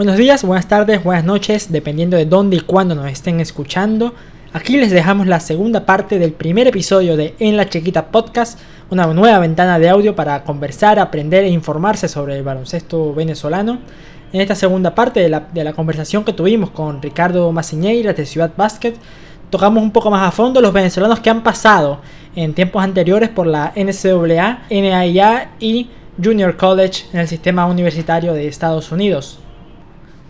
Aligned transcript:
Buenos 0.00 0.16
días, 0.16 0.44
buenas 0.44 0.66
tardes, 0.66 1.04
buenas 1.04 1.26
noches, 1.26 1.70
dependiendo 1.70 2.16
de 2.16 2.24
dónde 2.24 2.56
y 2.56 2.60
cuándo 2.60 2.94
nos 2.94 3.10
estén 3.10 3.38
escuchando. 3.38 4.14
Aquí 4.54 4.78
les 4.78 4.92
dejamos 4.92 5.26
la 5.26 5.40
segunda 5.40 5.84
parte 5.84 6.18
del 6.18 6.32
primer 6.32 6.66
episodio 6.66 7.18
de 7.18 7.34
En 7.38 7.58
la 7.58 7.68
Chiquita 7.68 8.06
Podcast, 8.06 8.58
una 8.88 9.06
nueva 9.08 9.38
ventana 9.40 9.78
de 9.78 9.90
audio 9.90 10.16
para 10.16 10.42
conversar, 10.42 10.98
aprender 10.98 11.44
e 11.44 11.50
informarse 11.50 12.08
sobre 12.08 12.38
el 12.38 12.42
baloncesto 12.42 13.12
venezolano. 13.12 13.80
En 14.32 14.40
esta 14.40 14.54
segunda 14.54 14.94
parte 14.94 15.20
de 15.20 15.28
la, 15.28 15.72
conversación 15.74 16.24
que 16.24 16.32
tuvimos 16.32 16.70
con 16.70 17.02
Ricardo 17.02 17.52
Maciñeiras 17.52 18.16
de 18.16 18.24
Ciudad 18.24 18.52
Basket, 18.56 18.94
tocamos 19.50 19.82
un 19.82 19.90
poco 19.90 20.10
más 20.10 20.26
a 20.26 20.30
fondo 20.30 20.62
los 20.62 20.72
venezolanos 20.72 21.20
que 21.20 21.28
han 21.28 21.42
pasado 21.42 22.00
en 22.34 22.54
tiempos 22.54 22.82
anteriores 22.82 23.28
por 23.28 23.46
la 23.46 23.74
NCAA, 23.76 24.62
NAIA 24.70 25.50
y 25.60 25.90
Junior 26.24 26.56
College 26.56 27.04
en 27.12 27.20
el 27.20 27.28
sistema 27.28 27.66
universitario 27.66 28.32
de 28.32 28.48
Estados 28.48 28.92
Unidos. 28.92 29.39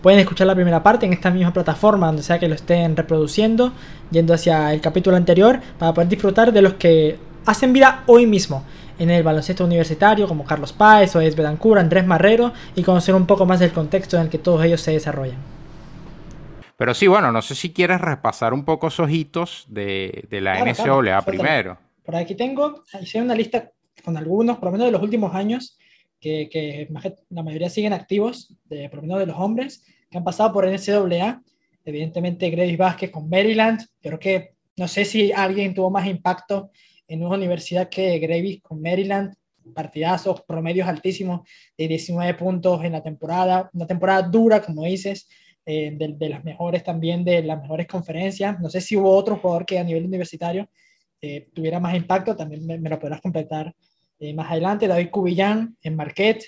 Pueden 0.02 0.18
escuchar 0.18 0.46
la 0.46 0.54
primera 0.54 0.82
parte 0.82 1.04
en 1.04 1.12
esta 1.12 1.30
misma 1.30 1.52
plataforma, 1.52 2.06
donde 2.06 2.22
sea 2.22 2.38
que 2.38 2.48
lo 2.48 2.54
estén 2.54 2.96
reproduciendo, 2.96 3.72
yendo 4.10 4.32
hacia 4.32 4.72
el 4.72 4.80
capítulo 4.80 5.16
anterior, 5.16 5.60
para 5.78 5.92
poder 5.92 6.08
disfrutar 6.08 6.52
de 6.52 6.62
los 6.62 6.74
que 6.74 7.18
hacen 7.44 7.72
vida 7.72 8.04
hoy 8.06 8.26
mismo 8.26 8.64
en 8.98 9.10
el 9.10 9.22
baloncesto 9.22 9.64
universitario, 9.64 10.26
como 10.26 10.44
Carlos 10.44 10.72
Páez, 10.72 11.16
Oes 11.16 11.36
Bedancur, 11.36 11.78
Andrés 11.78 12.06
Marrero, 12.06 12.52
y 12.74 12.82
conocer 12.82 13.14
un 13.14 13.26
poco 13.26 13.44
más 13.46 13.60
del 13.60 13.72
contexto 13.72 14.16
en 14.16 14.24
el 14.24 14.28
que 14.28 14.38
todos 14.38 14.64
ellos 14.64 14.80
se 14.80 14.92
desarrollan. 14.92 15.38
Pero 16.76 16.94
sí, 16.94 17.06
bueno, 17.06 17.30
no 17.30 17.42
sé 17.42 17.54
si 17.54 17.72
quieres 17.72 18.00
repasar 18.00 18.54
un 18.54 18.64
poco 18.64 18.88
esos 18.88 19.10
hitos 19.10 19.66
de, 19.68 20.26
la 20.30 20.64
NCAA 20.64 21.22
primero. 21.22 21.78
Por 22.02 22.16
aquí 22.16 22.34
tengo, 22.34 22.84
hice 23.00 23.20
una 23.20 23.34
lista 23.34 23.70
con 24.02 24.16
algunos, 24.16 24.56
por 24.56 24.66
lo 24.66 24.72
menos 24.72 24.86
de 24.86 24.92
los 24.92 25.02
últimos 25.02 25.34
años, 25.34 25.78
que, 26.20 26.88
la 27.30 27.42
mayoría 27.42 27.70
siguen 27.70 27.92
activos, 27.92 28.54
de, 28.64 28.88
por 28.88 28.96
lo 28.96 29.02
menos 29.02 29.18
de 29.20 29.26
los 29.26 29.36
hombres, 29.36 29.84
que 30.10 30.18
han 30.18 30.24
pasado 30.24 30.52
por 30.52 30.66
NCAA. 30.66 31.42
Evidentemente, 31.84 32.50
Gravis 32.50 32.76
Vázquez 32.76 33.10
con 33.10 33.28
Maryland. 33.28 33.80
Creo 34.00 34.18
que 34.18 34.54
no 34.76 34.88
sé 34.88 35.04
si 35.04 35.32
alguien 35.32 35.74
tuvo 35.74 35.90
más 35.90 36.06
impacto 36.06 36.70
en 37.06 37.24
una 37.24 37.36
universidad 37.36 37.88
que 37.88 38.18
Gravis 38.18 38.60
con 38.62 38.80
Maryland. 38.82 39.34
Partidazos, 39.74 40.42
promedios 40.42 40.88
altísimos 40.88 41.48
de 41.76 41.86
19 41.86 42.34
puntos 42.34 42.82
en 42.82 42.92
la 42.92 43.02
temporada. 43.02 43.70
Una 43.72 43.86
temporada 43.86 44.22
dura, 44.22 44.60
como 44.60 44.84
dices, 44.84 45.28
eh, 45.64 45.92
de, 45.94 46.28
las 46.28 46.42
mejores 46.42 46.82
también, 46.82 47.22
de 47.24 47.42
las 47.42 47.60
mejores 47.60 47.86
conferencias. 47.86 48.58
No 48.58 48.68
sé 48.68 48.80
si 48.80 48.96
hubo 48.96 49.10
otro 49.14 49.36
jugador 49.36 49.64
que 49.64 49.78
a 49.78 49.84
nivel 49.84 50.06
universitario 50.06 50.68
eh, 51.20 51.48
tuviera 51.54 51.78
más 51.78 51.94
impacto. 51.94 52.34
También 52.34 52.66
me, 52.66 52.78
lo 52.78 52.98
podrás 52.98 53.20
completar 53.20 53.74
eh, 54.18 54.34
más 54.34 54.50
adelante, 54.50 54.88
David 54.88 55.10
Cubillán 55.10 55.76
en 55.82 55.96
Marquette, 55.96 56.44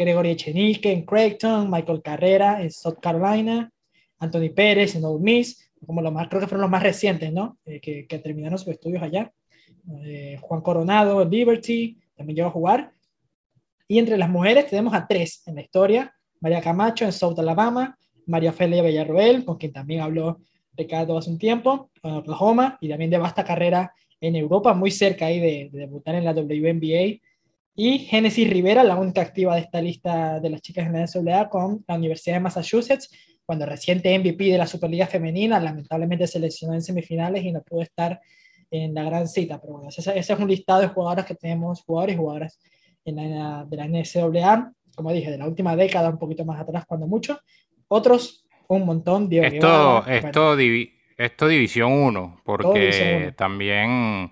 Gregory 0.00 0.30
Echenique 0.30 0.90
en 0.90 1.04
Creighton, 1.04 1.70
Michael 1.70 2.00
Carrera 2.02 2.62
en 2.62 2.70
South 2.70 2.98
Carolina, 3.02 3.70
Anthony 4.18 4.48
Pérez 4.54 4.94
en 4.94 5.04
Ole 5.04 5.20
Miss, 5.20 5.70
como 5.86 6.00
los 6.00 6.12
más, 6.12 6.28
creo 6.28 6.40
que 6.40 6.46
fueron 6.46 6.62
los 6.62 6.70
más 6.70 6.82
recientes, 6.82 7.30
¿no? 7.32 7.58
Eh, 7.66 7.80
que, 7.80 8.18
terminaron 8.18 8.58
sus 8.58 8.68
estudios 8.68 9.02
allá. 9.02 9.30
Eh, 10.04 10.38
Juan 10.40 10.62
Coronado 10.62 11.20
en 11.20 11.30
Liberty, 11.30 11.98
también 12.16 12.36
llegó 12.36 12.48
a 12.48 12.52
jugar. 12.52 12.92
Y 13.88 13.98
entre 13.98 14.16
las 14.16 14.30
mujeres 14.30 14.68
tenemos 14.68 14.94
a 14.94 15.06
tres 15.06 15.42
en 15.46 15.56
la 15.56 15.62
historia. 15.62 16.14
María 16.40 16.62
Camacho 16.62 17.04
en 17.04 17.12
South 17.12 17.38
Alabama, 17.38 17.98
María 18.26 18.52
Felia 18.52 18.82
Villarroel, 18.82 19.44
con 19.44 19.58
quien 19.58 19.72
también 19.72 20.00
habló 20.00 20.40
Ricardo 20.76 21.18
hace 21.18 21.28
un 21.28 21.38
tiempo, 21.38 21.90
en 22.02 22.12
Oklahoma, 22.12 22.78
y 22.80 22.88
también 22.88 23.10
de 23.10 23.18
vasta 23.18 23.44
carrera 23.44 23.92
en 24.20 24.36
Europa, 24.36 24.72
muy 24.72 24.90
cerca 24.90 25.26
ahí 25.26 25.40
de, 25.40 25.68
debutar 25.72 26.14
en 26.14 26.24
la 26.24 26.32
WNBA. 26.32 27.20
Y 27.82 28.00
Genesis 28.00 28.50
Rivera, 28.50 28.84
la 28.84 28.96
única 28.96 29.22
activa 29.22 29.54
de 29.54 29.62
esta 29.62 29.80
lista 29.80 30.38
de 30.38 30.50
las 30.50 30.60
chicas 30.60 30.84
en 30.86 30.92
la 30.92 31.06
NCAA 31.06 31.48
con 31.48 31.82
la 31.88 31.94
Universidad 31.94 32.36
de 32.36 32.40
Massachusetts, 32.40 33.08
cuando 33.46 33.64
reciente 33.64 34.18
MVP 34.18 34.52
de 34.52 34.58
la 34.58 34.66
Superliga 34.66 35.06
Femenina, 35.06 35.58
lamentablemente 35.58 36.26
se 36.26 36.38
lesionó 36.40 36.74
en 36.74 36.82
semifinales 36.82 37.42
y 37.42 37.52
no 37.52 37.62
pudo 37.62 37.80
estar 37.80 38.20
en 38.70 38.92
la 38.92 39.04
gran 39.04 39.26
cita. 39.26 39.58
Pero 39.58 39.72
bueno, 39.72 39.88
ese, 39.88 40.18
es 40.18 40.28
un 40.28 40.48
listado 40.48 40.82
de 40.82 40.88
jugadoras 40.88 41.24
que 41.24 41.34
tenemos, 41.34 41.80
jugadores 41.80 42.16
y 42.16 42.18
jugadoras 42.18 42.60
en 43.06 43.16
la, 43.16 43.64
de 43.64 43.76
la 43.78 43.88
NCAA, 43.88 44.72
como 44.94 45.10
dije, 45.10 45.30
de 45.30 45.38
la 45.38 45.48
última 45.48 45.74
década, 45.74 46.10
un 46.10 46.18
poquito 46.18 46.44
más 46.44 46.60
atrás, 46.60 46.84
cuando 46.86 47.06
mucho. 47.06 47.40
Otros, 47.88 48.44
un 48.68 48.84
montón. 48.84 49.26
Esto, 49.32 50.06
esto 50.06 50.54
esto 51.16 51.48
División 51.48 51.92
1, 51.92 52.42
porque 52.44 53.32
también... 53.38 54.30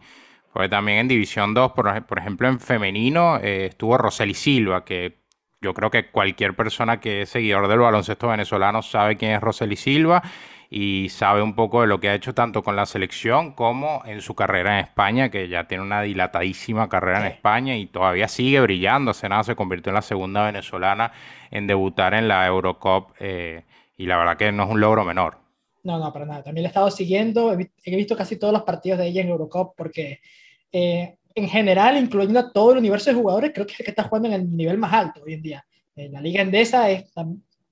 Porque 0.58 0.70
también 0.70 0.98
en 0.98 1.06
División 1.06 1.54
2, 1.54 1.70
por, 1.70 2.04
por 2.06 2.18
ejemplo, 2.18 2.48
en 2.48 2.58
femenino 2.58 3.36
eh, 3.36 3.66
estuvo 3.66 3.96
Roseli 3.96 4.34
Silva, 4.34 4.84
que 4.84 5.20
yo 5.60 5.72
creo 5.72 5.88
que 5.88 6.10
cualquier 6.10 6.56
persona 6.56 6.98
que 6.98 7.22
es 7.22 7.28
seguidor 7.28 7.68
del 7.68 7.78
baloncesto 7.78 8.26
venezolano 8.26 8.82
sabe 8.82 9.16
quién 9.16 9.30
es 9.30 9.40
Roseli 9.40 9.76
Silva 9.76 10.20
y 10.68 11.10
sabe 11.10 11.42
un 11.42 11.54
poco 11.54 11.82
de 11.82 11.86
lo 11.86 12.00
que 12.00 12.08
ha 12.08 12.14
hecho 12.16 12.34
tanto 12.34 12.64
con 12.64 12.74
la 12.74 12.86
selección 12.86 13.52
como 13.52 14.02
en 14.04 14.20
su 14.20 14.34
carrera 14.34 14.80
en 14.80 14.86
España, 14.86 15.28
que 15.28 15.48
ya 15.48 15.68
tiene 15.68 15.84
una 15.84 16.02
dilatadísima 16.02 16.88
carrera 16.88 17.20
en 17.20 17.26
España 17.34 17.76
y 17.76 17.86
todavía 17.86 18.26
sigue 18.26 18.60
brillando. 18.60 19.12
Hace 19.12 19.28
nada 19.28 19.44
se 19.44 19.54
convirtió 19.54 19.90
en 19.90 19.94
la 19.94 20.02
segunda 20.02 20.44
venezolana 20.44 21.12
en 21.52 21.68
debutar 21.68 22.14
en 22.14 22.26
la 22.26 22.44
Eurocup 22.44 23.12
eh, 23.20 23.62
y 23.96 24.06
la 24.06 24.18
verdad 24.18 24.36
que 24.36 24.50
no 24.50 24.64
es 24.64 24.70
un 24.70 24.80
logro 24.80 25.04
menor. 25.04 25.38
No, 25.84 26.00
no, 26.00 26.12
para 26.12 26.26
nada. 26.26 26.42
También 26.42 26.64
le 26.64 26.66
he 26.66 26.70
estado 26.70 26.90
siguiendo. 26.90 27.52
He 27.52 27.96
visto 27.96 28.16
casi 28.16 28.36
todos 28.36 28.52
los 28.52 28.64
partidos 28.64 28.98
de 28.98 29.06
ella 29.06 29.22
en 29.22 29.28
Eurocup 29.28 29.76
porque 29.76 30.18
eh, 30.72 31.16
en 31.34 31.48
general, 31.48 31.96
incluyendo 31.96 32.40
a 32.40 32.52
todo 32.52 32.72
el 32.72 32.78
universo 32.78 33.10
de 33.10 33.16
jugadores, 33.16 33.52
creo 33.54 33.66
que 33.66 33.72
es 33.72 33.80
el 33.80 33.84
que 33.84 33.90
está 33.90 34.04
jugando 34.04 34.28
en 34.28 34.34
el 34.34 34.56
nivel 34.56 34.78
más 34.78 34.92
alto 34.92 35.22
hoy 35.24 35.34
en 35.34 35.42
día. 35.42 35.64
En 35.94 36.12
la 36.12 36.20
liga 36.20 36.42
endesa, 36.42 36.90
es, 36.90 37.04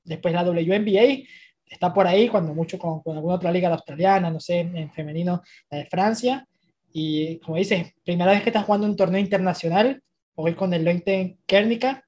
después 0.05 0.33
la 0.33 0.45
WNBA, 0.45 1.25
está 1.67 1.93
por 1.93 2.07
ahí, 2.07 2.29
cuando 2.29 2.55
mucho 2.55 2.79
con, 2.79 3.03
alguna 3.07 3.35
otra 3.35 3.51
liga 3.51 3.69
australiana, 3.69 4.31
no 4.31 4.41
sé, 4.41 4.61
en 4.61 4.91
femenino, 4.93 5.43
la 5.71 5.79
de 5.79 5.87
Francia. 5.87 6.47
Y 6.93 7.39
como 7.41 7.57
dices, 7.57 7.93
primera 8.05 8.31
vez 8.31 8.43
que 8.43 8.51
está 8.51 8.63
jugando 8.63 8.87
un 8.87 8.97
torneo 8.97 9.21
internacional, 9.21 10.01
hoy 10.37 10.55
con 10.55 10.73
el 10.73 10.85
Leuchten 10.85 11.39
Kernica 11.47 12.05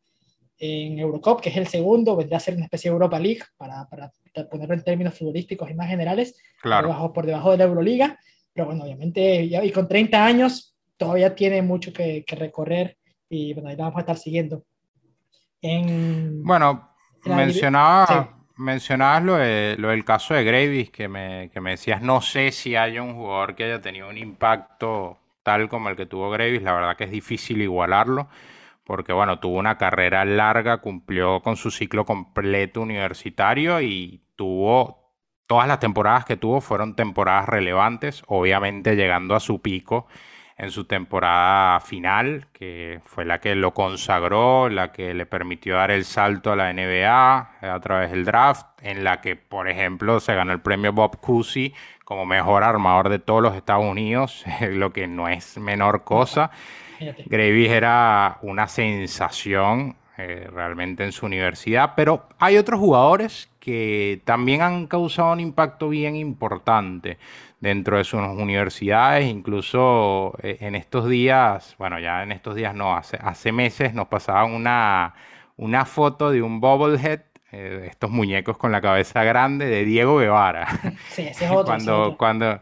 en 0.59 0.99
Eurocup, 0.99 1.41
que 1.41 1.51
es 1.51 1.57
el 1.57 1.67
segundo, 1.67 2.17
vendría 2.17 2.39
a 2.39 2.41
ser 2.41 2.55
una 2.55 2.65
especie 2.65 2.91
de 2.91 2.95
Europa 2.95 3.19
League, 3.19 3.43
para, 3.57 3.87
para 3.89 4.13
ponerlo 4.51 4.75
en 4.75 4.83
términos 4.83 5.15
futbolísticos 5.15 5.71
y 5.71 5.75
más 5.75 5.89
generales, 5.89 6.37
claro. 6.61 7.13
por, 7.13 7.27
debajo, 7.27 7.53
de 7.53 7.59
la 7.59 7.65
Euroliga, 7.65 8.19
pero 8.53 8.67
bueno, 8.67 8.85
obviamente, 8.85 9.43
y 9.43 9.71
con 9.73 9.87
30 9.87 10.25
años 10.25 10.77
todavía 10.99 11.35
tiene 11.35 11.63
mucho 11.63 11.93
que, 11.93 12.25
recorrer 12.29 12.99
y 13.31 13.55
bueno, 13.55 13.71
ahí 13.71 13.77
vamos 13.77 13.97
a 13.97 14.01
estar 14.01 14.19
siguiendo. 14.19 14.63
bueno, 15.63 16.91
mencionaba, 17.25 18.45
mencionabas 18.57 19.23
lo, 19.23 19.39
lo, 19.81 19.89
del 19.89 20.05
caso 20.05 20.35
de 20.35 20.45
Gravis, 20.45 20.91
que 20.91 21.09
me, 21.09 21.51
que 21.51 21.63
me 21.63 21.71
decías, 21.71 22.03
no 22.03 22.21
sé 22.21 22.53
si 22.53 22.77
hay 22.77 22.99
un 22.99 23.15
jugador 23.15 23.55
que 23.55 23.65
haya 23.65 23.81
tenido 23.81 24.09
un 24.09 24.19
impacto 24.19 25.17
tal 25.43 25.71
como 25.71 25.89
el 25.89 25.97
que 25.97 26.05
tuvo 26.05 26.29
Gravis, 26.29 26.61
la 26.61 26.75
verdad 26.75 26.97
que 26.97 27.05
es 27.05 27.11
difícil 27.11 27.63
igualarlo 27.63 28.29
porque 28.89 29.13
bueno, 29.13 29.39
tuvo 29.39 29.59
una 29.59 29.77
carrera 29.77 30.25
larga, 30.25 30.79
cumplió 30.79 31.43
con 31.43 31.57
su 31.57 31.71
ciclo 31.71 32.07
completo 32.07 32.81
universitario 32.81 33.83
y 33.83 34.23
tuvo, 34.35 35.13
todas 35.47 35.69
las 35.69 35.79
temporadas 35.79 36.25
que 36.25 36.39
tuvo 36.39 36.63
fueron 36.63 36.97
temporadas 36.97 37.51
relevantes, 37.51 38.23
obviamente 38.29 38.97
llegando 38.97 39.35
a 39.35 39.41
su 39.41 39.61
pico 39.61 40.07
en 40.59 40.73
su 40.73 40.85
temporada 40.85 41.79
final, 41.79 42.49
que 42.53 43.01
fue 43.05 43.25
la 43.25 43.39
que 43.39 43.55
lo 43.55 43.73
consagró, 43.73 44.69
la 44.69 44.91
que 44.91 45.15
le 45.15 45.25
permitió 45.25 45.77
dar 45.77 45.93
el 45.93 46.05
salto 46.05 46.53
a 46.53 46.57
la 46.57 46.73
NBA 46.73 47.51
a 47.61 47.81
través 47.81 48.11
del 48.11 48.25
draft, 48.25 48.67
en 48.83 49.05
la 49.05 49.21
que, 49.21 49.37
por 49.37 49.69
ejemplo, 49.69 50.19
se 50.19 50.35
ganó 50.35 50.53
el 50.53 50.61
premio 50.61 50.93
Bob 50.93 51.21
Cousy 51.21 51.73
como 52.05 52.27
mejor 52.27 52.65
armador 52.65 53.09
de 53.09 53.21
todos 53.21 53.41
los 53.41 53.55
Estados 53.55 53.85
Unidos, 53.85 54.45
lo 54.71 54.93
que 54.93 55.07
no 55.07 55.29
es 55.29 55.59
menor 55.59 56.03
cosa. 56.03 56.51
Gravis 57.27 57.71
era 57.71 58.39
una 58.43 58.67
sensación 58.67 59.95
eh, 60.17 60.49
realmente 60.53 61.05
en 61.05 61.13
su 61.13 61.27
universidad, 61.27 61.93
pero 61.95 62.27
hay 62.41 62.57
otros 62.57 62.81
jugadores 62.81 63.49
que 63.61 64.21
también 64.25 64.63
han 64.63 64.89
causado 64.89 65.33
un 65.33 65.39
impacto 65.39 65.89
bien 65.89 66.17
importante 66.17 67.19
dentro 67.61 67.99
de 67.99 68.05
sus 68.05 68.21
universidades, 68.21 69.27
incluso 69.27 70.35
eh, 70.43 70.59
en 70.61 70.75
estos 70.75 71.09
días, 71.09 71.75
bueno, 71.79 71.99
ya 71.99 72.23
en 72.23 72.33
estos 72.33 72.55
días 72.55 72.75
no, 72.75 72.97
hace, 72.97 73.19
hace 73.21 73.53
meses 73.53 73.95
nos 73.95 74.09
pasaban 74.09 74.53
una, 74.53 75.15
una 75.57 75.85
foto 75.85 76.31
de 76.31 76.43
un 76.43 76.61
bobblehead 76.61 77.21
eh, 77.51 77.87
estos 77.91 78.11
muñecos 78.11 78.59
con 78.59 78.73
la 78.73 78.81
cabeza 78.81 79.25
grande 79.25 79.67
de 79.67 79.85
Diego 79.85 80.19
Guevara. 80.19 80.69
Sí, 81.09 81.23
ese 81.23 81.47
es 81.47 81.51
otro. 81.51 81.65
cuando, 81.65 82.17
cuando, 82.19 82.61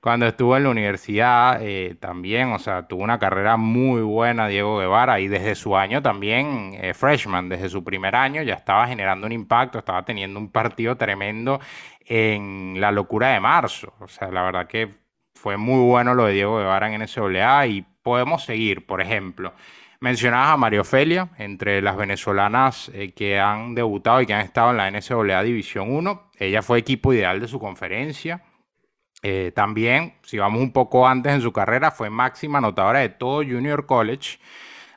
cuando 0.00 0.26
estuvo 0.26 0.56
en 0.56 0.64
la 0.64 0.70
universidad 0.70 1.58
eh, 1.60 1.96
también, 1.98 2.52
o 2.52 2.58
sea, 2.58 2.86
tuvo 2.86 3.02
una 3.02 3.18
carrera 3.18 3.56
muy 3.56 4.02
buena 4.02 4.46
Diego 4.48 4.78
Guevara 4.78 5.20
y 5.20 5.28
desde 5.28 5.54
su 5.54 5.76
año 5.76 6.02
también, 6.02 6.72
eh, 6.80 6.94
freshman, 6.94 7.48
desde 7.48 7.68
su 7.68 7.82
primer 7.82 8.14
año 8.14 8.42
ya 8.42 8.54
estaba 8.54 8.86
generando 8.86 9.26
un 9.26 9.32
impacto, 9.32 9.78
estaba 9.78 10.04
teniendo 10.04 10.38
un 10.38 10.50
partido 10.50 10.96
tremendo 10.96 11.60
en 12.06 12.76
la 12.80 12.92
locura 12.92 13.30
de 13.30 13.40
marzo. 13.40 13.92
O 14.00 14.08
sea, 14.08 14.30
la 14.30 14.42
verdad 14.42 14.66
que 14.66 14.94
fue 15.34 15.56
muy 15.56 15.80
bueno 15.80 16.14
lo 16.14 16.26
de 16.26 16.32
Diego 16.34 16.58
Guevara 16.58 16.92
en 16.92 17.00
NCAA 17.02 17.66
y 17.66 17.86
podemos 18.02 18.44
seguir, 18.44 18.86
por 18.86 19.00
ejemplo. 19.00 19.52
Mencionabas 20.00 20.50
a 20.50 20.56
Mario 20.56 20.84
Felia, 20.84 21.30
entre 21.38 21.82
las 21.82 21.96
venezolanas 21.96 22.88
eh, 22.94 23.12
que 23.14 23.40
han 23.40 23.74
debutado 23.74 24.20
y 24.20 24.26
que 24.26 24.34
han 24.34 24.42
estado 24.42 24.70
en 24.70 24.76
la 24.76 24.90
NCAA 24.90 25.42
División 25.42 25.90
1. 25.90 26.30
Ella 26.38 26.62
fue 26.62 26.78
equipo 26.78 27.12
ideal 27.12 27.40
de 27.40 27.48
su 27.48 27.58
conferencia. 27.58 28.42
Eh, 29.22 29.52
también, 29.54 30.14
si 30.22 30.38
vamos 30.38 30.60
un 30.60 30.72
poco 30.72 31.06
antes 31.08 31.32
en 31.32 31.40
su 31.40 31.52
carrera, 31.52 31.90
fue 31.90 32.10
máxima 32.10 32.58
anotadora 32.58 33.00
de 33.00 33.08
todo 33.08 33.38
Junior 33.38 33.86
College, 33.86 34.38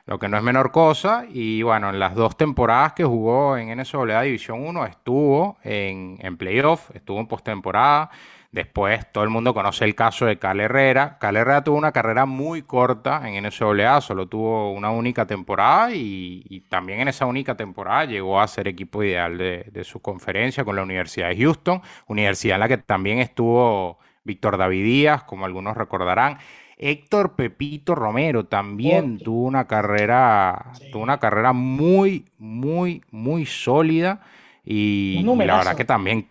lo 0.06 0.18
que 0.18 0.28
no 0.28 0.36
es 0.36 0.42
menor 0.42 0.70
cosa. 0.72 1.26
Y 1.28 1.62
bueno, 1.62 1.90
en 1.90 1.98
las 1.98 2.14
dos 2.14 2.36
temporadas 2.36 2.92
que 2.92 3.04
jugó 3.04 3.56
en 3.56 3.76
NCAA 3.76 4.22
División 4.22 4.66
1, 4.66 4.86
estuvo 4.86 5.58
en, 5.64 6.18
en 6.20 6.36
playoff, 6.36 6.90
estuvo 6.94 7.18
en 7.20 7.26
postemporada. 7.26 8.10
Después 8.52 9.10
todo 9.10 9.24
el 9.24 9.30
mundo 9.30 9.54
conoce 9.54 9.86
el 9.86 9.94
caso 9.94 10.26
de 10.26 10.38
Cal 10.38 10.60
Herrera. 10.60 11.16
Cal 11.18 11.36
Herrera 11.36 11.64
tuvo 11.64 11.78
una 11.78 11.90
carrera 11.90 12.26
muy 12.26 12.60
corta 12.60 13.26
en 13.26 13.42
NCAA, 13.42 14.02
solo 14.02 14.28
tuvo 14.28 14.72
una 14.72 14.90
única 14.90 15.26
temporada 15.26 15.90
y, 15.94 16.62
también 16.68 17.00
en 17.00 17.08
esa 17.08 17.24
única 17.24 17.56
temporada 17.56 18.04
llegó 18.04 18.38
a 18.40 18.46
ser 18.46 18.68
equipo 18.68 19.02
ideal 19.02 19.38
de, 19.38 19.84
su 19.84 20.00
conferencia 20.00 20.64
con 20.66 20.76
la 20.76 20.82
Universidad 20.82 21.30
de 21.30 21.36
Houston, 21.38 21.80
universidad 22.06 22.56
en 22.56 22.60
la 22.60 22.68
que 22.68 22.76
también 22.76 23.20
estuvo 23.20 23.98
Víctor 24.24 24.56
David 24.56 24.84
Díaz, 24.84 25.24
como 25.24 25.44
algunos 25.44 25.76
recordarán. 25.76 26.38
Héctor 26.76 27.36
Pepito 27.36 27.94
Romero 27.94 28.46
también 28.46 29.18
tuvo 29.18 29.46
una 29.46 29.66
carrera, 29.66 30.72
tuvo 30.90 31.02
una 31.02 31.18
carrera 31.18 31.52
muy, 31.52 32.26
muy, 32.38 33.02
muy 33.10 33.46
sólida 33.46 34.20
y 34.64 35.22
la 35.22 35.58
verdad 35.58 35.76
que 35.76 35.84
también 35.84 36.28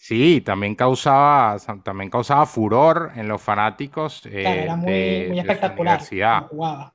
Sí, 0.00 0.40
también 0.42 0.76
causaba, 0.76 1.56
también 1.82 2.08
causaba 2.08 2.46
furor 2.46 3.10
en 3.16 3.26
los 3.26 3.42
fanáticos 3.42 4.24
eh, 4.26 4.62
era 4.62 4.76
muy, 4.76 4.92
de, 4.92 5.38
espectacular. 5.40 6.00
jugaba. 6.48 6.94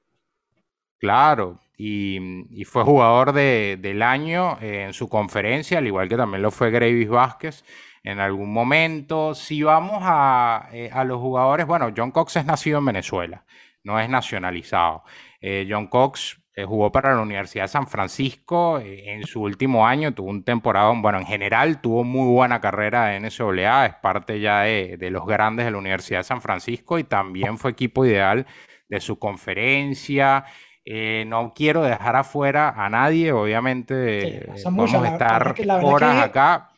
Claro, 0.99 1.59
y, 1.77 2.63
fue 2.63 2.85
jugador 2.85 3.33
del 3.33 4.01
año 4.01 4.57
en 4.61 4.93
su 4.93 5.09
conferencia, 5.09 5.79
al 5.79 5.87
igual 5.87 6.07
que 6.07 6.15
también 6.15 6.41
lo 6.41 6.49
fue 6.49 6.71
Gravis 6.71 7.09
Vázquez 7.09 7.65
en 8.03 8.19
algún 8.19 8.51
momento. 8.53 9.33
Si 9.33 9.63
vamos 9.63 9.99
a, 10.01 10.69
eh, 10.71 10.89
a, 10.91 11.03
los 11.03 11.19
jugadores, 11.19 11.65
bueno, 11.65 11.91
John 11.95 12.11
Cox 12.11 12.35
es 12.35 12.45
nacido 12.45 12.79
en 12.79 12.85
Venezuela, 12.85 13.45
no 13.83 13.99
es 13.99 14.09
nacionalizado. 14.09 15.03
Eh, 15.41 15.67
John 15.69 15.87
Cox 15.87 16.39
eh, 16.55 16.65
jugó 16.65 16.91
para 16.91 17.15
la 17.15 17.21
Universidad 17.21 17.63
de 17.63 17.69
San 17.69 17.87
Francisco 17.87 18.79
en 18.79 19.23
su 19.23 19.41
último 19.41 19.87
año, 19.87 20.13
tuvo 20.13 20.29
un 20.29 20.43
temporada, 20.43 20.93
bueno, 20.95 21.17
en 21.17 21.25
general 21.25 21.81
tuvo 21.81 22.03
muy 22.03 22.31
buena 22.31 22.61
carrera 22.61 23.15
en 23.15 23.23
NCAA, 23.23 23.87
es 23.87 23.95
parte 23.95 24.39
ya 24.39 24.61
de, 24.61 25.09
los 25.09 25.25
grandes 25.25 25.65
de 25.65 25.71
la 25.71 25.77
Universidad 25.77 26.19
de 26.19 26.25
San 26.25 26.41
Francisco 26.41 26.99
y 26.99 27.05
también 27.05 27.57
fue 27.57 27.71
equipo 27.71 28.05
ideal 28.05 28.45
de 28.87 28.99
su 28.99 29.17
conferencia. 29.17 30.45
Eh, 30.85 31.23
no 31.25 31.53
quiero 31.55 31.81
dejar 31.81 32.17
afuera 32.17 32.73
a 32.75 32.89
nadie, 32.89 33.31
obviamente 33.31 34.47
vamos 34.65 34.93
a 34.93 35.07
estar 35.07 35.55
horas 35.81 36.21
acá. 36.21 36.69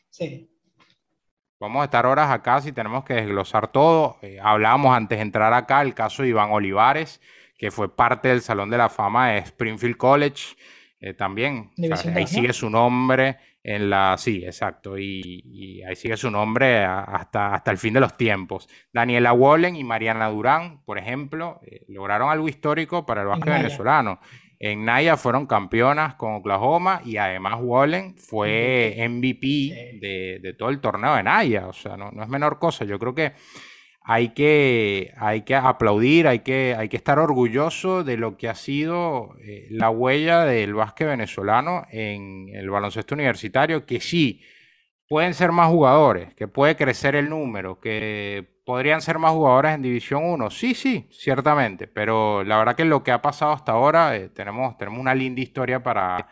Vamos 1.66 1.82
a 1.82 1.86
estar 1.86 2.06
horas 2.06 2.30
acá 2.30 2.62
si 2.62 2.72
tenemos 2.72 3.04
que 3.04 3.16
desglosar 3.16 3.68
todo. 3.68 4.18
hablábamos 4.42 4.96
antes 4.96 5.18
de 5.18 5.24
entrar 5.24 5.54
acá 5.54 5.82
el 5.82 5.94
caso 5.94 6.24
de 6.24 6.30
Iván 6.30 6.52
Olivares 6.52 7.20
que 7.58 7.72
fue 7.72 7.94
parte 7.94 8.30
del 8.30 8.42
Salón 8.42 8.70
de 8.70 8.78
la 8.78 8.90
Fama 8.90 9.32
de 9.32 9.38
Springfield 9.40 9.98
College 9.98 10.56
eh, 11.00 11.14
también. 11.14 11.72
ahí 12.14 12.28
sigue 12.28 12.54
su 12.54 12.70
nombre 12.70 13.38
en 13.64 13.90
la... 13.90 14.18
Sí, 14.18 14.44
exacto. 14.46 14.98
Y, 14.98 15.82
ahí 15.88 15.96
sigue 15.96 16.18
su 16.18 16.30
nombre 16.30 16.84
hasta, 16.84 17.54
hasta 17.54 17.72
el 17.72 17.78
fin 17.78 17.94
de 17.94 18.00
los 18.00 18.18
tiempos. 18.18 18.68
Daniela 18.92 19.34
Wallen 19.34 19.76
y 19.76 19.84
Mariana 19.84 20.30
Durán, 20.30 20.84
por 20.84 20.98
ejemplo, 20.98 21.60
eh, 21.66 21.86
lograron 21.88 22.30
algo 22.30 22.48
histórico 22.48 23.06
para 23.06 23.22
el 23.22 23.28
básquet 23.28 23.54
venezolano. 23.54 24.20
En 24.60 24.86
Naya 24.86 25.18
fueron 25.18 25.48
campeonas 25.48 26.16
con 26.16 26.34
Oklahoma 26.36 27.02
y 27.04 27.18
además 27.18 27.60
Wallen 27.62 28.18
fue 28.18 28.96
MVP 29.10 30.00
de, 30.02 30.40
de, 30.42 30.54
todo 30.54 30.70
el 30.70 30.80
torneo 30.80 31.16
de 31.16 31.24
Naya. 31.24 31.68
O 31.68 31.74
sea, 31.74 31.98
no, 31.98 32.12
no 32.12 32.24
es 32.24 32.30
menor 32.30 32.58
cosa. 32.60 32.86
Yo 32.86 32.98
creo 32.98 33.14
que 33.14 33.34
hay 34.08 34.30
que, 34.30 35.14
hay 35.18 35.42
que 35.42 35.56
aplaudir, 35.56 36.28
hay 36.28 36.40
que, 36.40 36.76
hay 36.78 36.90
que 36.90 36.98
estar 36.98 37.18
orgulloso 37.18 38.04
de 38.04 38.18
lo 38.18 38.38
que 38.38 38.48
ha 38.48 38.54
sido 38.54 39.36
eh, 39.44 39.66
la 39.72 39.90
huella 39.90 40.46
del 40.46 40.76
básquet 40.76 41.08
venezolano 41.08 41.88
en 41.90 42.50
el 42.54 42.70
baloncesto 42.70 43.16
universitario, 43.16 43.88
que 43.88 44.00
sí, 44.00 44.42
pueden 45.10 45.34
ser 45.34 45.52
más 45.52 45.70
jugadores, 45.70 46.36
que 46.36 46.48
puede 46.48 46.76
crecer 46.76 47.16
el 47.16 47.30
número, 47.30 47.80
que 47.80 48.55
podrían 48.66 49.02
ser 49.02 49.20
más 49.20 49.32
jugadores 49.32 49.76
en 49.76 49.82
División 49.84 50.24
1. 50.26 50.50
Sí, 50.50 50.74
sí, 50.74 51.08
ciertamente, 51.12 51.88
pero 51.88 52.44
la 52.44 52.58
verdad 52.58 52.76
que 52.76 52.84
lo 52.84 53.04
que 53.04 53.12
ha 53.12 53.22
pasado 53.22 53.52
hasta 53.54 53.74
ahora, 53.74 54.16
eh, 54.18 54.30
tenemos, 54.30 54.78
tenemos 54.78 55.00
una 55.00 55.16
linda 55.16 55.42
historia 55.42 55.82
para, 55.84 56.28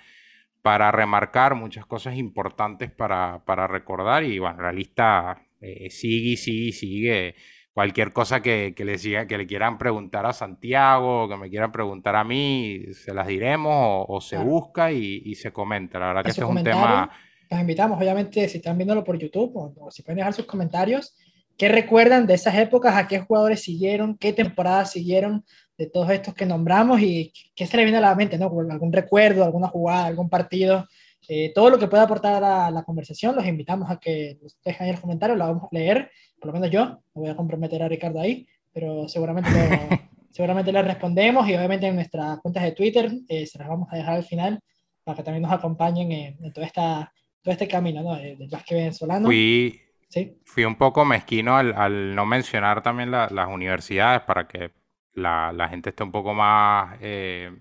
para 0.62 0.92
remarcar, 0.92 1.56
muchas 1.56 1.86
cosas 1.86 2.16
importantes 2.16 2.92
para, 2.92 3.40
recordar 3.68 4.24
y 4.24 4.40
bueno, 4.40 4.64
la 4.64 4.72
lista 4.72 5.48
eh, 5.62 5.90
sigue, 5.90 6.36
sigue, 6.36 6.72
sigue 6.72 7.36
cualquier 7.74 8.14
cosa 8.14 8.42
que, 8.42 8.74
que, 8.76 8.86
le 8.86 8.98
que 9.28 9.38
le 9.38 9.48
quieran 9.48 9.78
preguntar 9.78 10.26
a 10.26 10.34
Santiago, 10.34 11.28
que 11.28 11.38
me 11.38 11.50
quieran 11.50 11.72
preguntar 11.72 12.16
a 12.16 12.24
mí, 12.24 12.86
se 12.94 13.14
las 13.14 13.28
diremos 13.28 14.06
o, 14.08 14.22
se 14.22 14.38
busca 14.38 14.92
y, 14.92 15.36
se 15.36 15.52
comenta. 15.52 16.00
La 16.00 16.08
verdad 16.08 16.24
que 16.24 16.30
este 16.30 16.42
es 16.42 16.48
un 16.48 16.64
tema... 16.64 17.12
Los 17.50 17.60
invitamos, 17.60 18.00
obviamente, 18.00 18.48
si 18.48 18.58
están 18.58 18.78
viéndolo 18.78 19.04
por 19.04 19.18
YouTube 19.18 19.52
o, 19.56 19.92
si 19.92 20.02
pueden 20.02 20.18
dejar 20.18 20.34
sus 20.34 20.46
comentarios, 20.46 21.16
¿qué 21.58 21.70
recuerdan 21.70 22.28
de 22.28 22.34
esas 22.34 22.56
épocas? 22.56 22.96
¿A 22.96 23.08
qué 23.08 23.20
jugadores 23.20 23.62
siguieron? 23.62 24.18
¿Qué 24.18 24.34
temporadas 24.34 24.92
siguieron 24.92 25.46
de 25.78 25.88
todos 25.88 26.10
estos 26.12 26.34
que 26.34 26.46
nombramos? 26.46 27.02
¿Y 27.02 27.34
qué 27.56 27.66
se 27.66 27.78
le 27.78 27.84
viene 27.84 27.98
a 27.98 28.02
la 28.02 28.16
mente? 28.16 28.38
¿no? 28.38 28.46
¿Algún 28.70 28.94
recuerdo, 28.94 29.44
alguna 29.44 29.68
jugada, 29.68 30.06
algún 30.06 30.30
partido? 30.30 30.88
Eh, 31.30 31.52
todo 31.56 31.70
lo 31.70 31.80
que 31.80 31.88
pueda 31.88 32.04
aportar 32.04 32.44
a 32.44 32.70
la 32.70 32.84
conversación, 32.84 33.36
los 33.36 33.46
invitamos 33.46 33.90
a 33.90 33.98
que 33.98 34.38
nos 34.42 34.58
dejen 34.64 34.88
en 34.88 34.94
los 34.94 35.02
comentarios, 35.02 35.38
lo 35.38 35.46
vamos 35.46 35.64
a 35.64 35.70
leer 35.72 36.10
por 36.44 36.54
lo 36.54 36.60
menos 36.60 36.72
yo, 36.72 36.86
no 36.86 37.22
voy 37.22 37.30
a 37.30 37.38
comprometer 37.38 37.82
a 37.82 37.88
Ricardo 37.88 38.20
ahí, 38.20 38.46
pero 38.74 39.08
seguramente, 39.08 39.50
seguramente 40.32 40.74
le 40.74 40.82
respondemos 40.82 41.48
y 41.48 41.56
obviamente 41.56 41.88
en 41.88 41.96
nuestras 41.96 42.38
cuentas 42.42 42.64
de 42.64 42.74
Twitter 42.74 43.10
eh, 43.30 43.46
se 43.46 43.58
las 43.58 43.70
vamos 43.70 43.88
a 43.90 43.96
dejar 43.96 44.16
al 44.16 44.26
final 44.26 44.60
para 45.06 45.16
que 45.16 45.24
también 45.24 45.44
nos 45.44 45.54
acompañen 45.54 46.12
en, 46.12 46.52
todo, 46.52 46.66
esta, 46.66 47.14
todo 47.42 47.54
este 47.54 47.70
camino 47.70 48.04
¿no? 48.04 48.16
del 48.16 48.50
básquet 48.50 48.78
venezolano. 48.78 49.28
Fui, 49.28 49.80
¿Sí? 50.14 50.40
fui 50.46 50.64
un 50.64 50.76
poco 50.76 51.06
mezquino 51.06 51.58
al, 51.58 52.14
no 52.14 52.26
mencionar 52.28 52.84
también 52.84 53.10
las 53.10 53.48
universidades 53.48 54.22
para 54.22 54.48
que 54.48 54.72
la, 55.16 55.68
gente 55.72 55.90
esté 55.90 56.04
un 56.04 56.12
poco 56.12 56.36
más 56.36 56.98
eh, 57.02 57.52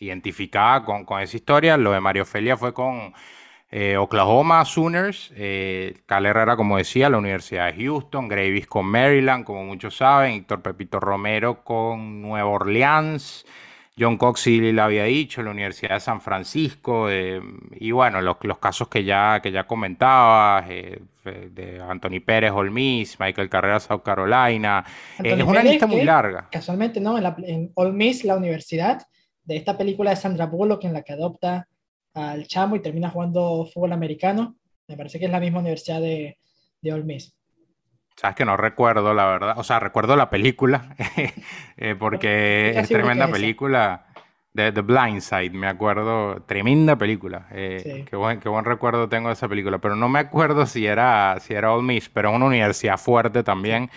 identificada 0.00 0.84
con, 0.84 1.06
esa 1.20 1.36
historia. 1.36 1.76
Lo 1.76 1.92
de 1.92 2.00
Mario 2.00 2.24
Felia 2.24 2.56
fue 2.56 2.74
con 2.74 3.12
eh, 3.70 3.96
Oklahoma 3.96 4.64
Sooners, 4.64 5.32
eh, 5.36 6.02
Cal 6.06 6.26
Herrera, 6.26 6.56
como 6.56 6.78
decía, 6.78 7.08
la 7.08 7.18
Universidad 7.18 7.72
de 7.72 7.84
Houston, 7.84 8.26
Gravis 8.26 8.66
con 8.66 8.86
Maryland, 8.86 9.44
como 9.44 9.64
muchos 9.64 9.96
saben, 9.96 10.32
Héctor 10.32 10.62
Pepito 10.62 10.98
Romero 10.98 11.62
con 11.62 12.20
Nueva 12.22 12.50
Orleans, 12.50 13.46
John 14.00 14.16
Cox 14.16 14.46
y 14.46 14.72
le 14.72 14.80
había 14.80 15.04
dicho, 15.04 15.42
la 15.42 15.50
Universidad 15.50 15.94
de 15.94 16.00
San 16.00 16.20
Francisco, 16.20 17.10
eh, 17.10 17.40
y 17.72 17.90
bueno, 17.92 18.22
los, 18.22 18.58
casos 18.58 18.88
que 18.88 19.04
ya, 19.04 19.40
que 19.42 19.52
ya 19.52 19.66
comentaba, 19.66 20.64
eh, 20.68 21.00
de 21.24 21.80
Anthony 21.80 22.20
Pérez, 22.24 22.52
Ole 22.52 22.70
Miss, 22.70 23.18
Michael 23.20 23.48
Carrera, 23.48 23.80
South 23.80 24.02
Carolina, 24.02 24.84
es 25.22 25.42
una 25.42 25.62
lista 25.62 25.86
muy 25.86 26.02
larga. 26.02 26.48
Casualmente, 26.50 27.00
¿no? 27.00 27.16
En, 27.16 27.22
la, 27.22 27.36
en 27.44 27.70
Ole 27.74 27.92
Miss, 27.92 28.24
la 28.24 28.36
universidad, 28.36 29.06
de 29.44 29.56
esta 29.56 29.76
película 29.76 30.10
de 30.10 30.16
Sandra 30.16 30.46
Bullock, 30.46 30.84
en 30.84 30.92
la 30.92 31.02
que 31.02 31.12
adopta 31.12 31.66
al 32.14 32.46
chamo 32.46 32.76
y 32.76 32.82
termina 32.82 33.10
jugando 33.10 33.68
fútbol 33.72 33.92
americano. 33.92 34.56
Me 34.88 34.96
parece 34.96 35.18
que 35.18 35.26
es 35.26 35.30
la 35.30 35.40
misma 35.40 35.60
universidad 35.60 36.00
de, 36.00 36.38
de 36.80 36.92
Ole 36.92 37.04
Miss. 37.04 37.34
Sabes 38.16 38.36
que 38.36 38.44
no 38.44 38.56
recuerdo, 38.56 39.14
la 39.14 39.26
verdad. 39.26 39.54
O 39.56 39.62
sea, 39.62 39.80
recuerdo 39.80 40.14
la 40.14 40.28
película, 40.28 40.94
eh, 41.76 41.94
porque 41.98 42.78
es 42.78 42.88
tremenda 42.88 43.30
película. 43.30 44.08
The 44.54 44.80
Blind 44.80 45.20
Side, 45.20 45.50
me 45.50 45.68
acuerdo, 45.68 46.42
tremenda 46.42 46.96
película. 46.96 47.46
Eh, 47.52 48.04
qué, 48.08 48.16
buen, 48.16 48.40
qué 48.40 48.48
buen 48.48 48.64
recuerdo 48.64 49.08
tengo 49.08 49.28
de 49.28 49.34
esa 49.34 49.48
película, 49.48 49.78
pero 49.78 49.94
no 49.94 50.08
me 50.08 50.18
acuerdo 50.18 50.66
si 50.66 50.86
era, 50.86 51.38
si 51.40 51.54
era 51.54 51.72
Ole 51.72 51.84
Miss, 51.84 52.08
pero 52.08 52.30
es 52.30 52.36
una 52.36 52.46
universidad 52.46 52.98
fuerte 52.98 53.42
también. 53.42 53.90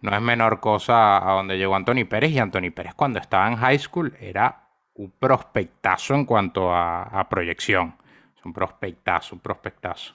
No 0.00 0.14
es 0.14 0.20
menor 0.20 0.60
cosa 0.60 1.18
a 1.18 1.34
donde 1.34 1.58
llegó 1.58 1.76
Anthony 1.76 2.06
Pérez, 2.08 2.30
y 2.30 2.38
Anthony 2.38 2.70
Pérez 2.74 2.94
cuando 2.94 3.18
estaba 3.18 3.48
en 3.48 3.56
high 3.56 3.78
school 3.78 4.14
era 4.20 4.70
un 4.94 5.10
prospectazo 5.10 6.14
en 6.14 6.24
cuanto 6.24 6.74
a, 6.74 7.26
proyección. 7.30 7.94
Es 8.36 8.44
un 8.44 8.52
prospectazo, 8.52 9.34
un 9.34 9.40
prospectazo. 9.40 10.14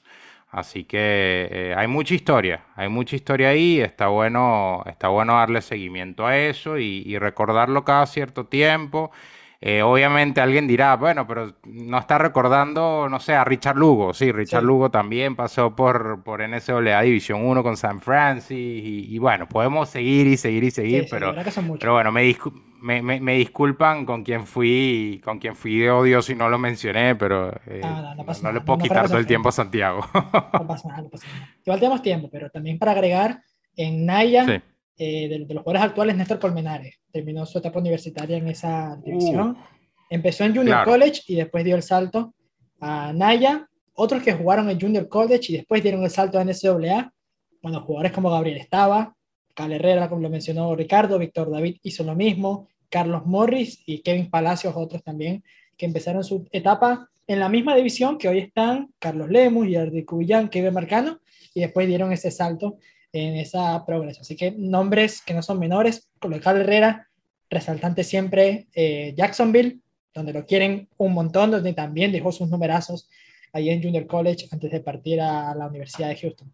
Así 0.50 0.86
que 0.86 1.50
eh, 1.52 1.76
hay 1.76 1.88
mucha 1.88 2.14
historia, 2.14 2.66
hay 2.76 2.88
mucha 2.88 3.16
historia 3.16 3.50
ahí, 3.50 3.82
está 3.82 4.08
bueno, 4.08 4.84
está 4.88 5.10
bueno 5.10 5.34
darle 5.34 5.62
seguimiento 5.62 6.26
a 6.26 6.38
eso 6.38 6.78
y, 6.78 7.18
recordarlo 7.18 7.84
cada 7.84 8.06
cierto 8.06 8.46
tiempo. 8.46 9.12
Eh, 9.62 9.82
obviamente 9.82 10.42
alguien 10.42 10.68
dirá, 10.68 10.96
bueno, 10.96 11.26
pero 11.26 11.56
no 11.66 11.98
está 11.98 12.18
recordando, 12.18 13.08
no 13.10 13.20
sé, 13.20 13.34
a 13.34 13.44
Richard 13.44 13.78
Lugo. 13.78 14.14
Sí, 14.14 14.32
Richard 14.32 14.64
Lugo 14.64 14.92
también 14.92 15.36
pasó 15.36 15.76
por, 15.76 16.24
por 16.24 16.42
NCAA 16.48 17.02
División 17.02 17.46
1 17.46 17.64
con 17.64 17.78
San 17.78 18.00
Francisco 18.00 18.54
y, 18.56 19.18
bueno, 19.18 19.48
podemos 19.48 19.90
seguir 19.90 20.28
y 20.28 20.38
seguir 20.38 20.64
y 20.64 20.72
seguir, 20.72 21.08
pero, 21.10 21.34
pero 21.80 21.94
bueno, 21.94 22.12
me, 22.12 22.36
me, 22.82 23.02
me, 23.02 23.34
disculpan 23.36 24.06
con 24.06 24.24
quien 24.24 24.46
fui 24.46 25.20
con 25.24 25.40
quien 25.40 25.56
fui 25.56 25.80
de 25.80 25.90
odio 25.90 26.22
si 26.22 26.36
no 26.36 26.50
lo 26.50 26.60
mencioné, 26.60 27.16
pero 27.16 27.52
eh, 27.66 27.82
no, 27.82 28.52
le 28.52 28.62
puedo 28.62 28.80
quitar 28.80 29.08
todo 29.08 29.18
el 29.18 29.26
tiempo 29.26 29.50
a 29.50 29.52
Santiago. 29.52 30.02
No 30.14 30.68
pasa 30.68 30.90
nada, 30.90 31.02
no 31.02 31.10
pasa 31.10 31.28
nada. 31.28 31.50
Igual 31.66 31.80
tenemos 31.80 32.02
tiempo, 32.02 32.30
pero 32.32 32.50
también 32.50 32.78
para 32.78 32.92
agregar, 32.92 33.42
en 33.76 34.06
Naya, 34.06 34.62
eh, 34.98 35.28
de, 35.28 35.40
los 35.54 35.64
jugadores 35.64 35.82
actuales, 35.82 36.16
Néstor 36.16 36.40
Colmenares, 36.40 37.00
terminó 37.12 37.46
su 37.46 37.58
etapa 37.58 37.80
universitaria 37.80 38.38
en 38.38 38.48
esa 38.48 39.00
división. 39.04 39.50
Uh, 39.50 39.76
Empezó 40.10 40.44
en 40.44 40.56
Junior 40.56 40.84
College 40.86 41.22
y 41.28 41.36
después 41.36 41.66
dio 41.66 41.76
el 41.76 41.84
salto 41.84 42.34
a 42.80 43.12
Naya. 43.12 43.68
Otros 43.94 44.22
que 44.22 44.34
jugaron 44.34 44.70
en 44.70 44.80
Junior 44.80 45.08
College 45.10 45.54
y 45.54 45.58
después 45.58 45.82
dieron 45.82 46.04
el 46.04 46.12
salto 46.12 46.38
a 46.38 46.44
NCAA. 46.44 47.12
Bueno, 47.62 47.82
jugadores 47.82 48.12
como 48.12 48.30
Gabriel 48.30 48.58
Estaba, 48.58 49.16
Cal 49.56 49.72
Herrera, 49.72 50.08
como 50.08 50.22
lo 50.22 50.30
mencionó 50.30 50.76
Ricardo, 50.76 51.18
Víctor 51.18 51.50
David 51.50 51.78
hizo 51.82 52.04
lo 52.04 52.14
mismo, 52.14 52.68
Carlos 52.90 53.26
Morris 53.26 53.82
y 53.86 54.02
Kevin 54.02 54.30
Palacios, 54.30 54.74
otros 54.76 55.04
también, 55.04 55.44
que 55.76 55.86
empezaron 55.86 56.24
su 56.24 56.48
etapa 56.52 57.10
en 57.26 57.40
la 57.40 57.50
misma 57.50 57.76
división 57.76 58.18
que 58.18 58.28
hoy 58.28 58.40
están 58.40 58.94
Carlos 59.00 59.30
Lemus, 59.30 59.68
Yardi 59.68 60.06
Cubillán, 60.06 60.50
Kevin 60.50 60.74
Marcano, 60.74 61.20
y 61.54 61.62
después 61.62 61.88
dieron 61.88 62.12
ese 62.12 62.30
salto 62.30 62.78
en 63.16 63.36
esa 63.38 63.86
progresión. 63.86 64.22
Así 64.22 64.36
que 64.36 64.52
nombres 64.52 65.22
que 65.22 65.34
no 65.34 65.42
son 65.42 65.60
menores, 65.60 66.10
Carlos 66.20 66.42
Herrera, 66.46 67.08
resaltante 67.50 68.04
siempre 68.04 68.68
eh, 68.74 69.14
Jacksonville, 69.16 69.80
donde 70.14 70.34
lo 70.34 70.46
quieren 70.46 70.90
un 70.98 71.14
montón, 71.14 71.52
donde 71.52 71.74
también 71.74 72.12
dejó 72.12 72.32
sus 72.32 72.50
numerazos 72.50 73.10
ahí 73.54 73.70
en 73.70 73.82
Junior 73.82 74.06
College 74.08 74.48
antes 74.52 74.72
de 74.72 74.80
partir 74.82 75.22
a 75.22 75.56
la 75.56 75.68
Universidad 75.68 76.10
de 76.10 76.18
Houston. 76.18 76.52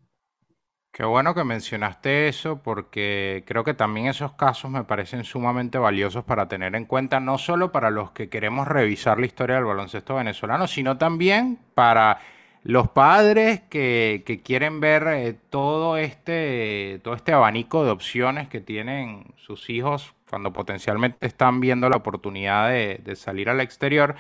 Qué 0.92 1.06
bueno 1.06 1.34
que 1.34 1.46
mencionaste 1.46 2.28
eso 2.28 2.62
porque 2.62 3.46
creo 3.48 3.64
que 3.64 3.74
también 3.74 4.08
esos 4.08 4.34
casos 4.34 4.70
me 4.70 4.84
parecen 4.84 5.24
sumamente 5.24 5.78
valiosos 5.78 6.26
para 6.26 6.50
tener 6.50 6.76
en 6.76 6.86
cuenta, 6.86 7.22
no 7.22 7.38
solo 7.38 7.72
para 7.72 7.90
los 7.90 8.12
que 8.12 8.28
queremos 8.28 8.68
revisar 8.68 9.18
la 9.18 9.26
historia 9.26 9.56
del 9.56 9.66
baloncesto 9.66 10.16
venezolano, 10.16 10.68
sino 10.68 10.98
también 10.98 11.60
para 11.76 12.20
los 12.64 12.90
padres 12.90 13.62
que, 13.70 14.42
quieren 14.44 14.80
ver 14.80 15.08
eh, 15.08 15.36
todo, 15.50 15.98
este, 15.98 17.00
todo 17.04 17.16
este 17.16 17.34
abanico 17.34 17.84
de 17.84 17.92
opciones 17.92 18.48
que 18.50 18.62
tienen 18.62 19.34
sus 19.38 19.70
hijos 19.70 20.14
cuando 20.30 20.54
potencialmente 20.54 21.26
están 21.26 21.60
viendo 21.60 21.90
la 21.90 21.98
oportunidad 21.98 22.70
de, 22.70 23.16
salir 23.16 23.50
al 23.50 23.62
exterior. 23.62 24.16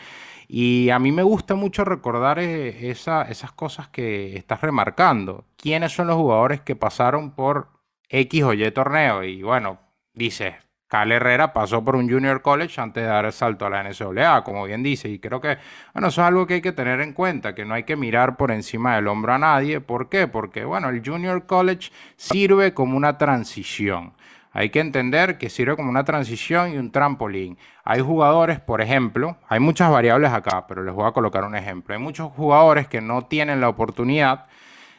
Y 0.47 0.89
a 0.89 0.99
mí 0.99 1.11
me 1.11 1.23
gusta 1.23 1.55
mucho 1.55 1.85
recordar 1.85 2.39
eh, 2.39 2.89
esas 2.89 3.51
cosas 3.53 3.87
que 3.87 4.35
estás 4.35 4.61
remarcando. 4.61 5.45
¿Quiénes 5.55 5.93
son 5.93 6.07
los 6.07 6.17
jugadores 6.17 6.61
que 6.61 6.75
pasaron 6.75 7.31
por 7.31 7.69
X 8.09 8.43
o 8.43 8.53
Y 8.53 8.69
torneo? 8.71 9.23
Y 9.23 9.43
bueno, 9.43 9.79
dices, 10.13 10.55
Cal 10.91 11.09
Herrera 11.09 11.53
pasó 11.53 11.85
por 11.85 11.95
un 11.95 12.09
Junior 12.09 12.41
College 12.41 12.81
antes 12.81 13.01
de 13.01 13.07
dar 13.07 13.23
el 13.23 13.31
salto 13.31 13.65
a 13.65 13.69
la 13.69 13.81
NCAA, 13.81 14.43
como 14.43 14.65
bien 14.65 14.83
dice. 14.83 15.07
Y 15.07 15.19
creo 15.19 15.39
que, 15.39 15.57
bueno, 15.93 16.09
eso 16.09 16.21
es 16.21 16.27
algo 16.27 16.45
que 16.45 16.55
hay 16.55 16.61
que 16.61 16.73
tener 16.73 16.99
en 16.99 17.13
cuenta, 17.13 17.55
que 17.55 17.63
no 17.63 17.75
hay 17.75 17.83
que 17.83 17.95
mirar 17.95 18.35
por 18.35 18.51
encima 18.51 18.95
del 18.95 19.07
hombro 19.07 19.31
a 19.31 19.37
nadie. 19.37 19.79
¿Por 19.79 20.09
qué? 20.09 20.27
Porque, 20.27 20.65
bueno, 20.65 20.89
el 20.89 21.01
Junior 21.01 21.45
College 21.45 21.93
sirve 22.17 22.73
como 22.73 22.97
una 22.97 23.17
transición. 23.17 24.11
Hay 24.51 24.69
que 24.69 24.81
entender 24.81 25.37
que 25.37 25.49
sirve 25.49 25.77
como 25.77 25.89
una 25.89 26.03
transición 26.03 26.73
y 26.73 26.77
un 26.77 26.91
trampolín. 26.91 27.57
Hay 27.85 28.01
jugadores, 28.01 28.59
por 28.59 28.81
ejemplo, 28.81 29.37
hay 29.47 29.61
muchas 29.61 29.89
variables 29.89 30.33
acá, 30.33 30.67
pero 30.67 30.83
les 30.83 30.93
voy 30.93 31.07
a 31.07 31.13
colocar 31.13 31.45
un 31.45 31.55
ejemplo. 31.55 31.95
Hay 31.95 32.01
muchos 32.01 32.33
jugadores 32.33 32.89
que 32.89 32.99
no 32.99 33.21
tienen 33.21 33.61
la 33.61 33.69
oportunidad 33.69 34.47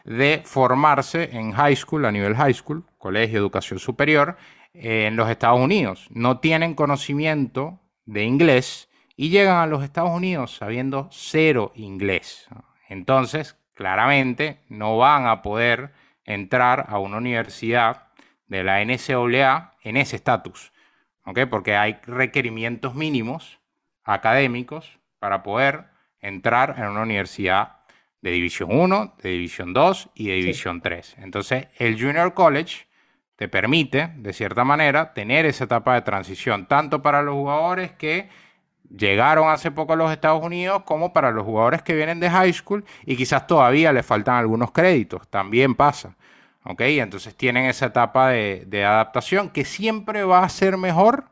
de 0.04 0.40
formarse 0.42 1.36
en 1.36 1.52
high 1.52 1.76
school, 1.76 2.06
a 2.06 2.10
nivel 2.10 2.34
high 2.34 2.54
school, 2.54 2.82
colegio, 2.98 3.38
educación 3.38 3.78
superior, 3.78 4.38
en 4.74 5.16
los 5.16 5.28
Estados 5.28 5.60
Unidos. 5.60 6.06
No 6.10 6.38
tienen 6.40 6.74
conocimiento 6.74 7.80
de 8.04 8.24
inglés 8.24 8.88
y 9.16 9.28
llegan 9.30 9.58
a 9.58 9.66
los 9.66 9.84
Estados 9.84 10.10
Unidos 10.10 10.56
sabiendo 10.56 11.08
cero 11.10 11.72
inglés. 11.74 12.48
Entonces, 12.88 13.56
claramente, 13.74 14.60
no 14.68 14.96
van 14.96 15.26
a 15.26 15.42
poder 15.42 15.92
entrar 16.24 16.86
a 16.88 16.98
una 16.98 17.18
universidad 17.18 18.08
de 18.46 18.64
la 18.64 18.84
NCAA 18.84 19.76
en 19.82 19.96
ese 19.96 20.16
estatus, 20.16 20.72
porque 21.50 21.76
hay 21.76 21.98
requerimientos 22.06 22.94
mínimos 22.94 23.60
académicos 24.04 24.98
para 25.18 25.42
poder 25.42 25.86
entrar 26.20 26.74
en 26.78 26.86
una 26.86 27.02
universidad 27.02 27.78
de 28.20 28.30
División 28.30 28.70
1, 28.72 29.16
de 29.22 29.30
División 29.30 29.72
2 29.72 30.10
y 30.14 30.28
de 30.28 30.34
División 30.34 30.80
3. 30.80 31.16
Entonces, 31.18 31.68
el 31.78 32.00
Junior 32.00 32.34
College 32.34 32.86
te 33.42 33.48
permite, 33.48 34.12
de 34.18 34.32
cierta 34.32 34.62
manera, 34.62 35.14
tener 35.14 35.46
esa 35.46 35.64
etapa 35.64 35.94
de 35.94 36.02
transición, 36.02 36.66
tanto 36.66 37.02
para 37.02 37.22
los 37.22 37.34
jugadores 37.34 37.90
que 37.90 38.28
llegaron 38.88 39.50
hace 39.50 39.72
poco 39.72 39.94
a 39.94 39.96
los 39.96 40.12
Estados 40.12 40.44
Unidos, 40.44 40.84
como 40.84 41.12
para 41.12 41.32
los 41.32 41.44
jugadores 41.44 41.82
que 41.82 41.96
vienen 41.96 42.20
de 42.20 42.30
high 42.30 42.52
school 42.52 42.84
y 43.04 43.16
quizás 43.16 43.48
todavía 43.48 43.92
les 43.92 44.06
faltan 44.06 44.36
algunos 44.36 44.70
créditos. 44.70 45.26
También 45.26 45.74
pasa. 45.74 46.14
¿ok? 46.64 46.82
Entonces 46.82 47.34
tienen 47.34 47.64
esa 47.64 47.86
etapa 47.86 48.28
de, 48.28 48.84
adaptación 48.84 49.50
que 49.50 49.64
siempre 49.64 50.22
va 50.22 50.44
a 50.44 50.48
ser 50.48 50.76
mejor 50.76 51.24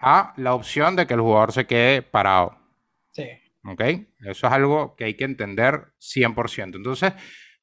a 0.00 0.34
la 0.36 0.52
opción 0.52 0.96
de 0.96 1.06
que 1.06 1.14
el 1.14 1.20
jugador 1.20 1.52
se 1.52 1.64
quede 1.64 2.02
parado. 2.02 2.58
Sí. 3.12 3.28
¿Ok? 3.64 3.82
Eso 4.18 4.48
es 4.48 4.52
algo 4.52 4.96
que 4.96 5.04
hay 5.04 5.14
que 5.14 5.26
entender 5.26 5.92
100%. 6.00 6.74
Entonces, 6.74 7.12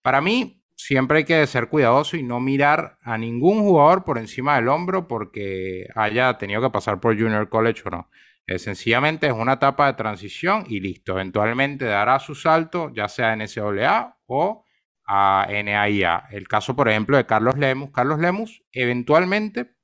para 0.01 0.21
mí, 0.21 0.60
siempre 0.81 1.19
hay 1.19 1.23
que 1.25 1.45
ser 1.45 1.69
cuidadoso 1.69 2.17
y 2.17 2.23
no 2.23 2.39
mirar 2.39 2.97
a 3.03 3.17
ningún 3.17 3.61
jugador 3.61 4.03
por 4.03 4.17
encima 4.17 4.55
del 4.55 4.67
hombro 4.67 5.07
porque 5.07 5.87
haya 5.95 6.37
tenido 6.39 6.61
que 6.61 6.71
pasar 6.71 6.99
por 6.99 7.15
Junior 7.15 7.49
College 7.49 7.83
o 7.85 7.89
no. 7.91 8.09
sencillamente 8.57 9.27
es 9.27 9.33
una 9.33 9.53
etapa 9.53 9.87
de 9.87 9.93
transición 9.93 10.65
y 10.67 10.79
listo. 10.79 11.13
Eventualmente 11.13 11.85
dará 11.85 12.19
su 12.19 12.33
salto, 12.35 12.91
ya 12.93 13.07
sea 13.07 13.33
en 13.33 13.47
SAA 13.47 14.17
o 14.25 14.65
a 15.05 15.47
NAIA. 15.49 16.27
El 16.31 16.47
caso, 16.47 16.75
por 16.75 16.89
ejemplo, 16.89 17.15
de 17.15 17.25
Carlos 17.25 17.57
Lemus. 17.57 17.91
Carlos 17.91 18.19
Lemus, 18.19 18.63
eventualmente, 18.71 19.75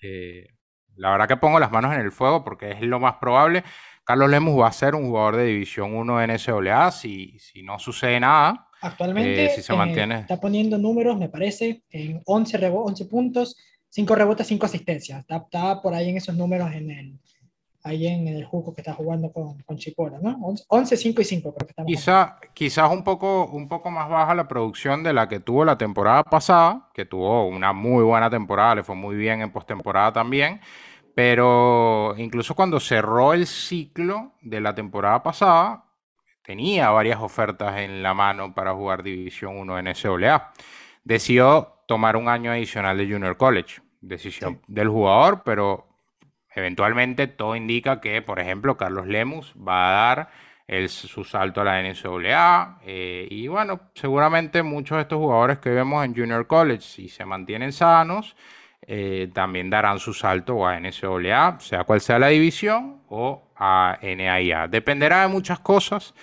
eh, 0.00 0.46
la 0.96 1.10
verdad 1.10 1.28
que 1.28 1.36
pongo 1.36 1.60
las 1.60 1.70
manos 1.70 1.92
en 1.94 2.00
el 2.00 2.10
fuego 2.10 2.42
porque 2.42 2.70
es 2.70 2.80
lo 2.80 2.98
más 2.98 3.16
probable. 3.16 3.64
Carlos 4.04 4.30
Lemus 4.30 4.60
va 4.60 4.68
a 4.68 4.72
ser 4.72 4.94
un 4.94 5.04
jugador 5.08 5.36
de 5.36 5.44
División 5.44 5.94
1 5.94 6.18
de 6.18 6.26
NCAA 6.26 6.90
si, 6.90 7.38
si 7.38 7.62
no 7.62 7.78
sucede 7.78 8.18
nada. 8.18 8.68
Actualmente 8.82 9.46
eh, 9.46 9.50
si 9.54 9.62
se 9.62 9.74
mantiene. 9.74 10.20
está 10.20 10.40
poniendo 10.40 10.76
números, 10.76 11.16
me 11.16 11.28
parece, 11.28 11.82
en 11.90 12.20
11, 12.26 12.68
11 12.68 13.04
puntos, 13.06 13.56
5 13.88 14.14
rebotes, 14.14 14.46
5 14.48 14.66
asistencias. 14.66 15.20
Está, 15.20 15.36
está, 15.36 15.80
por 15.80 15.94
ahí 15.94 16.10
en 16.10 16.16
esos 16.16 16.36
números 16.36 16.72
en 16.74 16.90
el, 16.90 17.18
ahí 17.84 18.08
en 18.08 18.26
el 18.26 18.44
juego 18.44 18.74
que 18.74 18.80
está 18.80 18.92
jugando 18.92 19.32
con, 19.32 19.62
con 19.62 19.76
Chipola, 19.76 20.18
¿no? 20.20 20.36
11, 20.68 20.96
5 20.96 21.22
y 21.22 21.24
5 21.24 21.54
creo 21.54 21.66
que 21.66 21.70
estamos 21.70 21.92
Quizá, 21.92 22.38
Quizás 22.52 22.90
un 22.90 23.04
poco, 23.04 23.46
un 23.46 23.68
poco 23.68 23.90
más 23.90 24.08
baja 24.08 24.34
la 24.34 24.48
producción 24.48 25.02
de 25.02 25.12
la 25.12 25.28
que 25.28 25.38
tuvo 25.38 25.64
la 25.64 25.78
temporada 25.78 26.24
pasada, 26.24 26.88
que 26.92 27.04
tuvo 27.04 27.46
una 27.46 27.72
muy 27.72 28.02
buena 28.02 28.30
temporada, 28.30 28.76
le 28.76 28.82
fue 28.82 28.96
muy 28.96 29.14
bien 29.14 29.42
en 29.42 29.52
postemporada 29.52 30.12
también, 30.12 30.60
pero 31.14 32.14
incluso 32.16 32.54
cuando 32.54 32.80
cerró 32.80 33.32
el 33.32 33.46
ciclo 33.46 34.32
de 34.40 34.60
la 34.60 34.74
temporada 34.74 35.22
pasada, 35.22 35.84
tenía 36.42 36.90
varias 36.90 37.20
ofertas 37.20 37.78
en 37.78 38.02
la 38.02 38.14
mano 38.14 38.54
para 38.54 38.74
jugar 38.74 39.02
División 39.02 39.56
1 39.56 39.78
en 39.78 39.94
SWA. 39.94 40.52
Decidió 41.04 41.84
tomar 41.86 42.16
un 42.16 42.28
año 42.28 42.52
adicional 42.52 42.96
de 42.98 43.10
Junior 43.10 43.36
College, 43.36 43.80
decisión 44.00 44.60
del 44.68 44.88
jugador, 44.88 45.42
pero 45.44 45.92
Eventualmente 46.54 47.26
todo 47.28 47.56
indica 47.56 48.00
que, 48.00 48.20
por 48.22 48.38
ejemplo, 48.38 48.76
Carlos 48.76 49.06
Lemus 49.06 49.54
va 49.56 49.88
a 49.88 49.92
dar 50.14 50.30
el, 50.66 50.88
su 50.88 51.24
salto 51.24 51.62
a 51.62 51.64
la 51.64 51.82
NCAA. 51.82 52.80
Eh, 52.84 53.26
y 53.30 53.48
bueno, 53.48 53.80
seguramente 53.94 54.62
muchos 54.62 54.96
de 54.96 55.02
estos 55.02 55.18
jugadores 55.18 55.58
que 55.58 55.70
vemos 55.70 56.04
en 56.04 56.14
Junior 56.14 56.46
College, 56.46 56.82
si 56.82 57.08
se 57.08 57.24
mantienen 57.24 57.72
sanos, 57.72 58.36
eh, 58.86 59.30
también 59.32 59.70
darán 59.70 59.98
su 59.98 60.12
salto 60.12 60.66
a 60.66 60.78
NCAA, 60.78 61.60
sea 61.60 61.84
cual 61.84 62.00
sea 62.00 62.18
la 62.18 62.28
división, 62.28 63.00
o 63.08 63.42
a 63.56 63.98
NAIA. 64.02 64.68
Dependerá 64.68 65.22
de 65.22 65.28
muchas 65.28 65.60
cosas. 65.60 66.14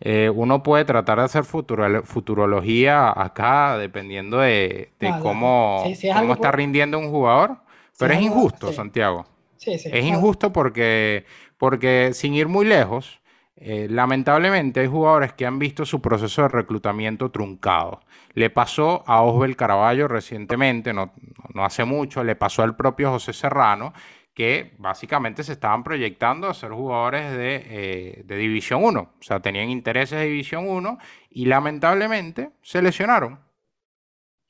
Eh, 0.00 0.30
uno 0.32 0.62
puede 0.62 0.84
tratar 0.84 1.18
de 1.18 1.24
hacer 1.24 1.44
futurología 1.44 3.12
acá, 3.14 3.76
dependiendo 3.78 4.38
de, 4.38 4.92
cómo, 5.22 5.84
cómo 6.14 6.32
está 6.34 6.52
rindiendo 6.52 6.98
un 6.98 7.10
jugador, 7.10 7.58
pero 7.98 8.14
es 8.14 8.20
injusto, 8.20 8.72
Santiago. 8.72 9.26
Es 9.60 10.04
injusto 10.04 10.52
porque, 10.52 11.24
porque 11.56 12.10
sin 12.14 12.34
ir 12.34 12.46
muy 12.46 12.64
lejos, 12.64 13.20
eh, 13.60 13.88
lamentablemente 13.90 14.80
hay 14.80 14.86
jugadores 14.86 15.32
que 15.32 15.44
han 15.44 15.58
visto 15.58 15.84
su 15.84 16.00
proceso 16.00 16.42
de 16.42 16.48
reclutamiento 16.48 17.30
truncado. 17.30 18.00
Le 18.34 18.50
pasó 18.50 19.02
a 19.06 19.22
Osbel 19.22 19.56
Caraballo 19.56 20.06
recientemente, 20.06 20.92
no, 20.92 21.12
hace 21.56 21.84
mucho, 21.84 22.22
le 22.22 22.36
pasó 22.36 22.62
al 22.62 22.76
propio 22.76 23.10
José 23.10 23.32
Serrano, 23.32 23.92
que 24.32 24.76
básicamente 24.78 25.42
se 25.42 25.52
estaban 25.54 25.82
proyectando 25.82 26.48
a 26.48 26.54
ser 26.54 26.70
jugadores 26.70 27.32
de, 27.32 27.66
eh, 27.66 28.22
de 28.24 28.36
División 28.36 28.84
1. 28.84 29.00
O 29.00 29.22
sea, 29.22 29.40
tenían 29.40 29.70
intereses 29.70 30.20
de 30.20 30.26
División 30.26 30.68
1 30.68 30.98
y 31.30 31.46
lamentablemente 31.46 32.50
se 32.62 32.80
lesionaron. 32.80 33.47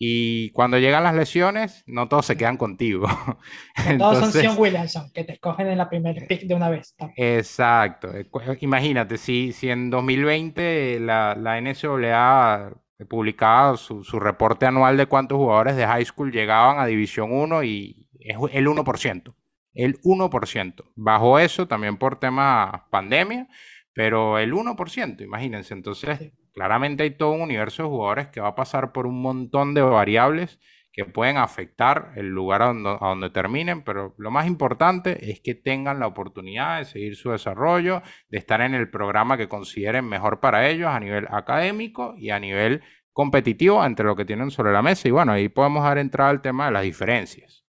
Y 0.00 0.50
cuando 0.50 0.78
llegan 0.78 1.02
las 1.02 1.14
lesiones, 1.14 1.82
no 1.86 2.08
todos 2.08 2.26
se 2.26 2.36
quedan 2.36 2.56
contigo. 2.56 3.06
todos 3.98 4.18
son 4.18 4.32
Sion 4.32 4.56
Williamson, 4.56 5.10
que 5.12 5.24
te 5.24 5.32
escogen 5.32 5.66
en 5.66 5.78
la 5.78 5.88
primera 5.88 6.24
pick 6.26 6.42
de 6.42 6.54
una 6.54 6.70
vez. 6.70 6.94
Exacto. 7.16 8.12
Imagínate, 8.60 9.18
si, 9.18 9.52
si 9.52 9.70
en 9.70 9.90
2020 9.90 11.00
la, 11.00 11.34
la 11.34 11.60
NCAA 11.60 12.74
publicaba 13.08 13.76
su, 13.76 14.04
su, 14.04 14.20
reporte 14.20 14.66
anual 14.66 14.96
de 14.96 15.06
cuántos 15.06 15.38
jugadores 15.38 15.76
de 15.76 15.86
high 15.86 16.04
school 16.04 16.30
llegaban 16.30 16.78
a 16.78 16.86
División 16.86 17.32
1 17.32 17.64
y 17.64 18.08
es 18.20 18.36
el 18.52 18.66
1%. 18.66 19.34
El 19.74 20.00
1%. 20.00 20.84
Bajo 20.94 21.38
eso, 21.38 21.66
también 21.66 21.96
por 21.96 22.18
tema 22.20 22.86
pandemia, 22.90 23.48
pero 23.92 24.38
el 24.38 24.52
1%, 24.52 25.22
imagínense. 25.22 25.74
Entonces, 25.74 26.32
claramente 26.52 27.02
hay 27.02 27.10
todo 27.10 27.32
un 27.32 27.42
universo 27.42 27.82
de 27.82 27.88
jugadores 27.88 28.28
que 28.28 28.40
va 28.40 28.48
a 28.48 28.54
pasar 28.54 28.92
por 28.92 29.06
un 29.06 29.20
montón 29.22 29.74
de 29.74 29.82
variables 29.82 30.58
que 30.98 31.04
pueden 31.04 31.36
afectar 31.36 32.12
el 32.16 32.26
lugar 32.26 32.60
a 32.60 32.72
donde, 32.72 33.30
terminen, 33.30 33.84
pero 33.84 34.16
lo 34.18 34.32
más 34.32 34.48
importante 34.48 35.30
es 35.30 35.40
que 35.40 35.54
tengan 35.54 36.00
la 36.00 36.08
oportunidad 36.08 36.78
de 36.78 36.86
seguir 36.86 37.14
su 37.14 37.30
desarrollo, 37.30 38.02
de 38.28 38.38
estar 38.38 38.60
en 38.62 38.74
el 38.74 38.90
programa 38.90 39.36
que 39.36 39.48
consideren 39.48 40.06
mejor 40.06 40.40
para 40.40 40.68
ellos 40.68 40.88
a 40.88 40.98
nivel 40.98 41.28
académico 41.30 42.14
y 42.18 42.30
a 42.30 42.40
nivel 42.40 42.82
competitivo 43.12 43.84
entre 43.84 44.06
lo 44.06 44.16
que 44.16 44.24
tienen 44.24 44.50
sobre 44.50 44.72
la 44.72 44.82
mesa. 44.82 45.06
Y 45.06 45.12
bueno, 45.12 45.30
ahí 45.30 45.48
podemos 45.48 45.84
dar 45.84 45.98
entrada 45.98 46.30
al 46.30 46.42
tema 46.42 46.66
de 46.66 46.72
las 46.72 46.82
diferencias. 46.82 47.64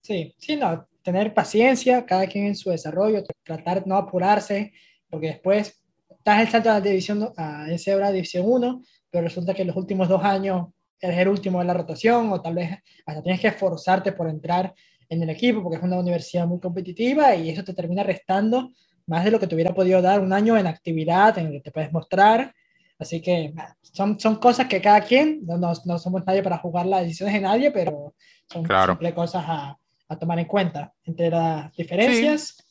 Sí, 0.00 0.34
sí, 0.38 0.56
no, 0.56 0.88
tener 1.04 1.32
paciencia, 1.32 2.04
cada 2.04 2.26
quien 2.26 2.46
en 2.46 2.56
su 2.56 2.70
desarrollo, 2.70 3.22
tratar 3.44 3.84
de 3.84 3.88
no 3.88 3.96
apurarse, 3.96 4.72
porque 5.08 5.28
después 5.28 5.83
estás 6.24 6.40
el 6.40 6.48
salto 6.48 6.70
a 6.70 6.74
la 6.74 6.80
división, 6.80 7.34
a 7.36 7.70
ese 7.70 7.92
ahora 7.92 8.10
división 8.10 8.46
1, 8.46 8.82
pero 9.10 9.24
resulta 9.24 9.52
que 9.52 9.60
en 9.60 9.68
los 9.68 9.76
últimos 9.76 10.08
dos 10.08 10.24
años 10.24 10.68
eres 10.98 11.18
el 11.18 11.28
último 11.28 11.58
de 11.58 11.66
la 11.66 11.74
rotación 11.74 12.32
o 12.32 12.40
tal 12.40 12.54
vez 12.54 12.78
hasta 13.04 13.22
tienes 13.22 13.42
que 13.42 13.48
esforzarte 13.48 14.12
por 14.12 14.30
entrar 14.30 14.72
en 15.10 15.22
el 15.22 15.28
equipo 15.28 15.62
porque 15.62 15.76
es 15.76 15.82
una 15.82 15.98
universidad 15.98 16.46
muy 16.46 16.60
competitiva 16.60 17.34
y 17.34 17.50
eso 17.50 17.62
te 17.62 17.74
termina 17.74 18.02
restando 18.02 18.70
más 19.06 19.22
de 19.22 19.32
lo 19.32 19.38
que 19.38 19.46
te 19.46 19.54
hubiera 19.54 19.74
podido 19.74 20.00
dar 20.00 20.20
un 20.20 20.32
año 20.32 20.56
en 20.56 20.66
actividad 20.66 21.36
en 21.36 21.48
el 21.48 21.52
que 21.52 21.60
te 21.60 21.70
puedes 21.70 21.92
mostrar. 21.92 22.54
Así 22.98 23.20
que 23.20 23.52
son, 23.82 24.18
son 24.18 24.36
cosas 24.36 24.66
que 24.66 24.80
cada 24.80 25.02
quien, 25.02 25.44
no, 25.44 25.58
no, 25.58 25.74
no 25.84 25.98
somos 25.98 26.24
nadie 26.24 26.42
para 26.42 26.56
jugar 26.56 26.86
las 26.86 27.02
decisiones 27.02 27.34
de 27.34 27.40
nadie, 27.42 27.70
pero 27.70 28.14
son 28.50 28.62
claro. 28.62 28.98
cosas 29.14 29.44
a, 29.46 29.78
a, 30.08 30.18
tomar 30.18 30.38
en 30.38 30.46
cuenta. 30.46 30.94
Entre 31.04 31.28
las 31.28 31.70
diferencias. 31.76 32.64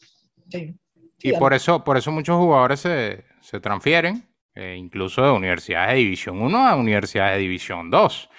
Sí. 0.50 0.76
y 1.22 1.34
por 1.34 1.54
eso, 1.54 1.84
por 1.84 1.98
eso 1.98 2.12
muchos 2.12 2.36
jugadores 2.38 2.80
se, 2.80 3.24
se 3.44 3.60
transfieren, 3.60 4.24
eh, 4.56 4.76
incluso 4.78 5.22
de 5.22 5.32
universidades 5.32 5.90
de 5.90 6.00
División 6.00 6.42
1 6.42 6.68
a 6.68 6.76
universidades 6.76 7.36
de 7.36 7.42
División 7.42 7.92
2. 7.92 8.30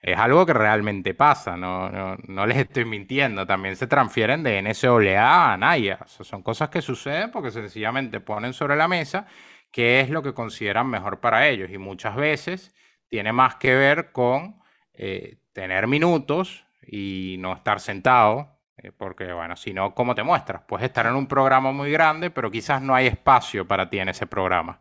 Es 0.00 0.18
algo 0.18 0.44
que 0.46 0.54
realmente 0.54 1.14
pasa, 1.14 1.56
no, 1.56 2.16
no, 2.16 2.46
les 2.46 2.58
estoy 2.58 2.84
mintiendo. 2.84 3.46
También 3.46 3.76
se 3.76 3.86
transfieren 3.86 4.42
de 4.42 4.60
NCAA 4.62 5.52
a 5.52 5.56
NAIA. 5.56 5.98
son 6.06 6.42
cosas 6.42 6.68
que 6.70 6.82
suceden 6.82 7.30
porque 7.30 7.50
sencillamente 7.50 8.20
ponen 8.20 8.52
sobre 8.52 8.76
la 8.76 8.88
mesa 8.88 9.26
qué 9.70 10.00
es 10.00 10.10
lo 10.10 10.22
que 10.22 10.34
consideran 10.34 10.88
mejor 10.88 11.20
para 11.20 11.48
ellos. 11.48 11.70
Y 11.70 11.78
muchas 11.78 12.16
veces 12.16 12.74
tiene 13.08 13.32
más 13.32 13.56
que 13.56 13.74
ver 13.74 14.12
con 14.12 14.56
eh, 14.94 15.38
tener 15.52 15.86
minutos 15.86 16.66
y 16.86 17.36
no 17.38 17.54
estar 17.54 17.80
sentado 17.80 18.53
porque, 18.96 19.32
bueno, 19.32 19.56
si 19.56 19.72
no, 19.72 19.94
¿cómo 19.94 20.14
te 20.14 20.22
muestras? 20.22 20.62
Puedes 20.66 20.86
estar 20.86 21.06
en 21.06 21.14
un 21.14 21.26
programa 21.26 21.72
muy 21.72 21.90
grande, 21.90 22.30
pero 22.30 22.50
quizás 22.50 22.82
no 22.82 22.94
hay 22.94 23.06
espacio 23.06 23.66
para 23.66 23.88
ti 23.88 23.98
en 23.98 24.08
ese 24.08 24.26
programa, 24.26 24.80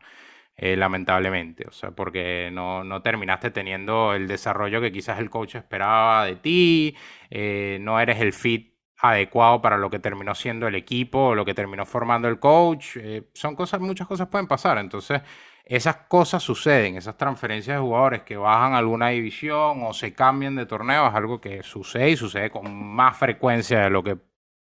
eh, 0.55 0.75
lamentablemente. 0.75 1.65
O 1.67 1.71
sea, 1.71 1.91
porque 1.91 2.49
no, 2.51 2.83
no, 2.83 3.01
terminaste 3.01 3.51
teniendo 3.51 4.13
el 4.13 4.27
desarrollo 4.27 4.81
que 4.81 4.91
quizás 4.91 5.19
el 5.19 5.29
coach 5.29 5.55
esperaba 5.55 6.25
de 6.25 6.35
ti, 6.37 6.97
eh, 7.29 7.77
no 7.81 7.99
eres 7.99 8.19
el 8.19 8.33
fit 8.33 8.73
adecuado 8.97 9.61
para 9.61 9.77
lo 9.77 9.89
que 9.89 9.99
terminó 9.99 10.33
siendo 10.33 10.67
el 10.67 10.75
equipo 10.75 11.19
o 11.27 11.35
lo 11.35 11.45
que 11.45 11.53
terminó 11.53 11.85
formando 11.85 12.27
el 12.27 12.39
coach. 12.39 12.97
son 13.33 13.55
cosas, 13.55 13.81
muchas 13.81 14.07
cosas 14.07 14.27
pueden 14.29 14.47
pasar. 14.47 14.77
Entonces, 14.77 15.21
esas 15.63 15.95
cosas 16.07 16.43
suceden, 16.43 16.97
esas 16.97 17.17
transferencias 17.17 17.77
de 17.77 17.81
jugadores 17.81 18.23
que 18.23 18.35
bajan 18.35 18.73
a 18.73 18.79
alguna 18.79 19.09
división 19.09 19.83
o 19.83 19.93
se 19.93 20.13
cambian 20.13 20.55
de 20.55 20.65
torneo, 20.65 21.07
es 21.07 21.15
algo 21.15 21.39
que 21.39 21.63
sucede 21.63 22.11
y 22.11 22.17
sucede 22.17 22.49
con 22.49 22.73
más 22.75 23.17
frecuencia 23.17 23.79
de 23.79 23.89
lo 23.89 24.03
que 24.03 24.17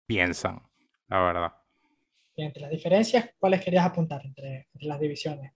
piensan, 0.05 0.61
la 1.07 1.19
verdad. 1.19 1.53
entre 2.37 2.61
las 2.61 2.71
diferencias, 2.71 3.31
¿cuáles 3.37 3.63
querías 3.63 3.85
apuntar 3.85 4.21
entre, 4.23 4.69
las 4.79 4.99
divisiones? 4.99 5.51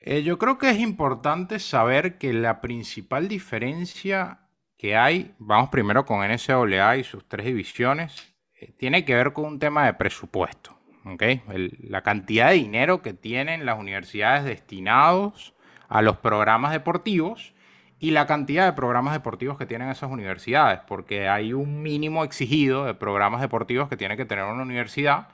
Eh, 0.00 0.22
yo 0.22 0.38
creo 0.38 0.58
que 0.58 0.70
es 0.70 0.78
importante 0.78 1.58
saber 1.58 2.18
que 2.18 2.32
la 2.32 2.60
principal 2.60 3.26
diferencia 3.26 4.40
que 4.76 4.96
hay, 4.96 5.34
vamos 5.38 5.70
primero 5.70 6.04
con 6.04 6.20
NCAA 6.20 6.98
y 6.98 7.04
sus 7.04 7.26
tres 7.26 7.46
divisiones, 7.46 8.34
eh, 8.60 8.70
tiene 8.72 9.04
que 9.04 9.14
ver 9.14 9.32
con 9.32 9.46
un 9.46 9.58
tema 9.58 9.86
de 9.86 9.94
presupuesto 9.94 10.83
la 11.04 12.02
cantidad 12.02 12.48
de 12.48 12.54
dinero 12.54 13.02
que 13.02 13.12
tienen 13.12 13.66
las 13.66 13.78
universidades 13.78 14.44
destinados 14.44 15.54
a 15.88 16.02
los 16.02 16.16
programas 16.16 16.72
deportivos 16.72 17.54
y 17.98 18.10
la 18.10 18.26
cantidad 18.26 18.66
de 18.66 18.72
programas 18.72 19.14
deportivos 19.14 19.56
que 19.56 19.66
tienen 19.66 19.88
esas 19.88 20.10
universidades, 20.10 20.80
porque 20.86 21.28
hay 21.28 21.52
un 21.52 21.82
mínimo 21.82 22.24
exigido 22.24 22.84
de 22.84 22.94
programas 22.94 23.40
deportivos 23.40 23.88
que 23.88 23.96
tiene 23.96 24.16
que 24.16 24.24
tener 24.24 24.44
una 24.44 24.62
universidad 24.62 25.28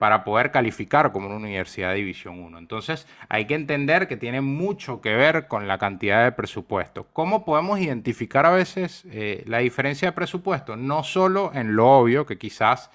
para 0.00 0.24
poder 0.24 0.50
calificar 0.50 1.12
como 1.12 1.26
una 1.26 1.36
universidad 1.36 1.90
de 1.90 1.96
División 1.96 2.40
1. 2.40 2.58
Entonces 2.58 3.06
hay 3.28 3.44
que 3.44 3.54
entender 3.54 4.08
que 4.08 4.16
tiene 4.16 4.40
mucho 4.40 5.02
que 5.02 5.14
ver 5.14 5.46
con 5.46 5.68
la 5.68 5.76
cantidad 5.76 6.24
de 6.24 6.32
presupuesto. 6.32 7.06
¿Cómo 7.12 7.44
podemos 7.44 7.78
identificar 7.80 8.46
a 8.46 8.50
veces 8.50 9.04
eh, 9.10 9.44
la 9.46 9.58
diferencia 9.58 10.08
de 10.08 10.12
presupuesto? 10.12 10.74
No 10.76 11.04
solo 11.04 11.52
en 11.54 11.76
lo 11.76 11.86
obvio, 11.86 12.24
que 12.24 12.38
quizás 12.38 12.90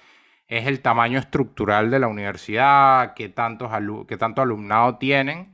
es 0.48 0.66
el 0.66 0.80
tamaño 0.80 1.18
estructural 1.18 1.90
de 1.90 1.98
la 1.98 2.08
universidad, 2.08 3.14
qué, 3.14 3.28
tantos 3.28 3.70
qué 4.06 4.16
tanto 4.16 4.42
alumnado 4.42 4.96
tienen, 4.98 5.52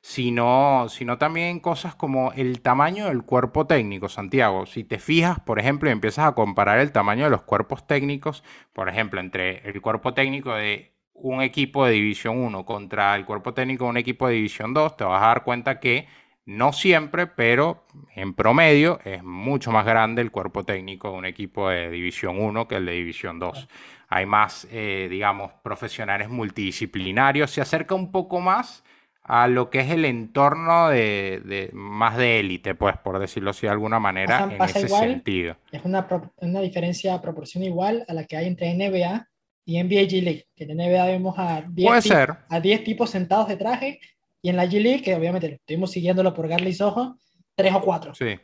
sino, 0.00 0.86
sino 0.88 1.16
también 1.16 1.60
cosas 1.60 1.94
como 1.94 2.32
el 2.32 2.60
tamaño 2.60 3.06
del 3.06 3.22
cuerpo 3.22 3.66
técnico, 3.66 4.08
Santiago. 4.08 4.66
Si 4.66 4.84
te 4.84 4.98
fijas, 4.98 5.38
por 5.40 5.60
ejemplo, 5.60 5.88
y 5.88 5.92
empiezas 5.92 6.26
a 6.26 6.34
comparar 6.34 6.80
el 6.80 6.92
tamaño 6.92 7.24
de 7.24 7.30
los 7.30 7.42
cuerpos 7.42 7.86
técnicos, 7.86 8.42
por 8.72 8.88
ejemplo, 8.88 9.20
entre 9.20 9.68
el 9.68 9.80
cuerpo 9.80 10.12
técnico 10.12 10.54
de 10.54 10.92
un 11.14 11.40
equipo 11.40 11.86
de 11.86 11.92
División 11.92 12.38
1 12.38 12.64
contra 12.64 13.14
el 13.14 13.24
cuerpo 13.24 13.54
técnico 13.54 13.84
de 13.84 13.90
un 13.90 13.96
equipo 13.96 14.26
de 14.26 14.34
División 14.34 14.74
2, 14.74 14.96
te 14.96 15.04
vas 15.04 15.22
a 15.22 15.26
dar 15.26 15.44
cuenta 15.44 15.78
que 15.78 16.08
no 16.44 16.72
siempre, 16.72 17.28
pero 17.28 17.86
en 18.16 18.34
promedio 18.34 18.98
es 19.04 19.22
mucho 19.22 19.70
más 19.70 19.86
grande 19.86 20.22
el 20.22 20.32
cuerpo 20.32 20.64
técnico 20.64 21.12
de 21.12 21.18
un 21.18 21.24
equipo 21.24 21.68
de 21.68 21.88
División 21.88 22.40
1 22.40 22.66
que 22.66 22.74
el 22.76 22.86
de 22.86 22.92
División 22.92 23.38
2 23.38 23.68
hay 24.12 24.26
más, 24.26 24.68
eh, 24.70 25.08
digamos, 25.10 25.52
profesionales 25.62 26.28
multidisciplinarios, 26.28 27.50
se 27.50 27.62
acerca 27.62 27.94
un 27.94 28.12
poco 28.12 28.40
más 28.40 28.84
a 29.22 29.46
lo 29.48 29.70
que 29.70 29.80
es 29.80 29.90
el 29.90 30.04
entorno 30.04 30.90
de, 30.90 31.70
más 31.72 32.18
de 32.18 32.40
élite, 32.40 32.74
pues, 32.74 32.98
por 32.98 33.18
decirlo 33.18 33.50
así 33.50 33.66
de 33.66 33.72
alguna 33.72 33.98
manera, 33.98 34.50
en 34.52 34.60
ese 34.60 34.86
sentido. 34.86 35.56
Es 35.70 35.82
una, 35.84 36.06
una 36.36 36.60
diferencia 36.60 37.18
proporción 37.22 37.64
igual 37.64 38.04
a 38.06 38.12
la 38.12 38.24
que 38.24 38.36
hay 38.36 38.48
entre 38.48 38.74
NBA 38.74 39.28
y 39.64 39.82
NBA 39.82 40.02
G 40.02 40.22
League, 40.22 40.46
que 40.56 40.64
en 40.64 40.76
NBA 40.76 41.06
vemos 41.06 41.34
a 41.38 41.62
10 41.66 42.12
a 42.50 42.60
10 42.60 42.84
tipos 42.84 43.08
sentados 43.08 43.48
de 43.48 43.56
traje 43.56 43.98
y 44.42 44.50
en 44.50 44.56
la 44.56 44.66
G 44.66 44.78
League, 44.82 45.02
que 45.02 45.14
obviamente 45.14 45.54
estuvimos 45.54 45.90
siguiéndolo 45.90 46.34
por 46.34 46.48
Garly 46.48 46.74
Soho, 46.74 47.16
3 47.54 47.74
o 47.76 47.80
4. 47.80 48.14
Sí. 48.14 48.38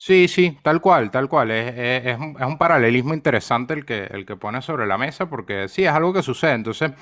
Sí, 0.00 0.28
sí, 0.28 0.56
tal 0.62 0.80
cual, 0.80 1.10
tal 1.10 1.28
cual. 1.28 1.50
Es, 1.50 2.16
un, 2.18 2.56
paralelismo 2.56 3.14
interesante 3.14 3.74
el 3.74 3.84
que, 3.84 4.04
el 4.04 4.24
que 4.24 4.36
pone 4.36 4.62
sobre 4.62 4.86
la 4.86 4.96
mesa 4.96 5.28
porque 5.28 5.68
sí, 5.68 5.84
es 5.84 5.90
algo 5.90 6.12
que 6.12 6.22
sucede. 6.22 6.52
Entonces, 6.52 6.92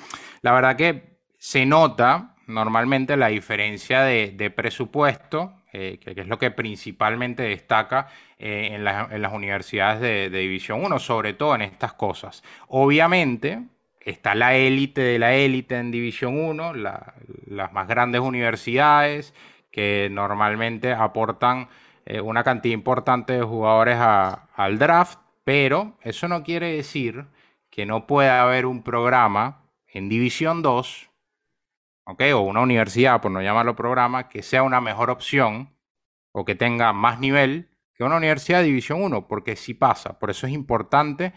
la 0.41 0.51
verdad 0.51 0.75
que 0.75 1.19
se 1.37 1.65
nota 1.67 2.35
normalmente 2.47 3.15
la 3.15 3.27
diferencia 3.27 4.01
de, 4.01 4.51
presupuesto, 4.55 5.61
eh, 5.73 5.99
que, 6.01 6.19
es 6.19 6.27
lo 6.27 6.39
que 6.39 6.49
principalmente 6.49 7.43
destaca 7.43 8.07
eh, 8.39 8.69
en, 8.73 8.83
las 8.83 9.33
universidades 9.33 10.01
de, 10.01 10.29
División 10.31 10.83
1, 10.83 10.97
sobre 10.97 11.33
todo 11.33 11.53
en 11.53 11.61
estas 11.61 11.93
cosas. 11.93 12.43
Obviamente, 12.67 13.61
está 14.01 14.33
la 14.33 14.55
élite 14.55 15.01
de 15.01 15.19
la 15.19 15.35
élite 15.35 15.77
en 15.77 15.91
División 15.91 16.39
1, 16.39 16.73
las 16.73 17.73
más 17.73 17.87
grandes 17.87 18.21
universidades 18.21 19.35
que 19.71 20.07
normalmente 20.09 20.93
aportan 20.93 21.67
eh, 22.07 22.21
una 22.21 22.43
cantidad 22.43 22.73
importante 22.73 23.33
de 23.33 23.43
jugadores 23.43 23.97
al 23.99 24.79
draft, 24.79 25.19
pero 25.43 25.97
eso 26.01 26.27
no 26.27 26.43
quiere 26.43 26.73
decir 26.73 27.27
que 27.69 27.85
no 27.85 28.07
pueda 28.07 28.41
haber 28.41 28.65
un 28.65 28.83
programa 28.83 29.69
en 29.87 30.09
División 30.09 30.61
2, 30.61 31.09
o 32.05 32.39
una 32.39 32.61
universidad, 32.61 33.21
por 33.21 33.31
no 33.31 33.41
llamarlo 33.41 33.75
programa, 33.75 34.29
que 34.29 34.41
sea 34.41 34.63
una 34.63 34.81
mejor 34.81 35.09
opción 35.09 35.75
o 36.31 36.45
que 36.45 36.55
tenga 36.55 36.93
más 36.93 37.19
nivel 37.19 37.69
que 37.93 38.03
una 38.03 38.17
universidad 38.17 38.59
de 38.59 38.65
División 38.65 39.01
1, 39.01 39.27
porque 39.27 39.55
sí 39.55 39.73
pasa. 39.73 40.19
Por 40.19 40.29
eso 40.29 40.47
es 40.47 40.53
importante 40.53 41.33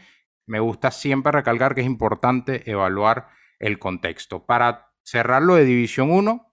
me 0.50 0.58
gusta 0.58 0.90
siempre 0.90 1.30
recalcar 1.30 1.76
que 1.76 1.82
es 1.82 1.86
importante 1.86 2.68
evaluar 2.68 3.28
el 3.60 3.78
contexto. 3.78 4.46
Para 4.46 4.92
cerrarlo 5.04 5.54
de 5.54 5.64
División 5.64 6.10
1, 6.10 6.52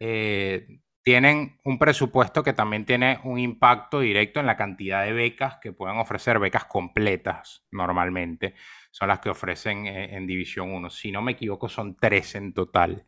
eh, 0.00 0.82
tienen 1.04 1.60
un 1.64 1.78
presupuesto 1.78 2.42
que 2.42 2.54
también 2.54 2.86
tiene 2.86 3.20
un 3.24 3.38
impacto 3.38 4.00
directo 4.00 4.40
en 4.40 4.46
la 4.46 4.56
cantidad 4.56 5.04
de 5.04 5.12
becas 5.12 5.58
que 5.60 5.72
pueden 5.72 5.98
ofrecer, 5.98 6.38
becas 6.38 6.64
completas 6.64 7.66
normalmente, 7.70 8.54
son 8.90 9.08
las 9.08 9.20
que 9.20 9.28
ofrecen 9.28 9.86
eh, 9.86 10.16
en 10.16 10.26
División 10.26 10.72
1. 10.72 10.88
Si 10.88 11.12
no 11.12 11.20
me 11.20 11.32
equivoco, 11.32 11.68
son 11.68 11.96
tres 11.96 12.34
en 12.36 12.54
total. 12.54 13.04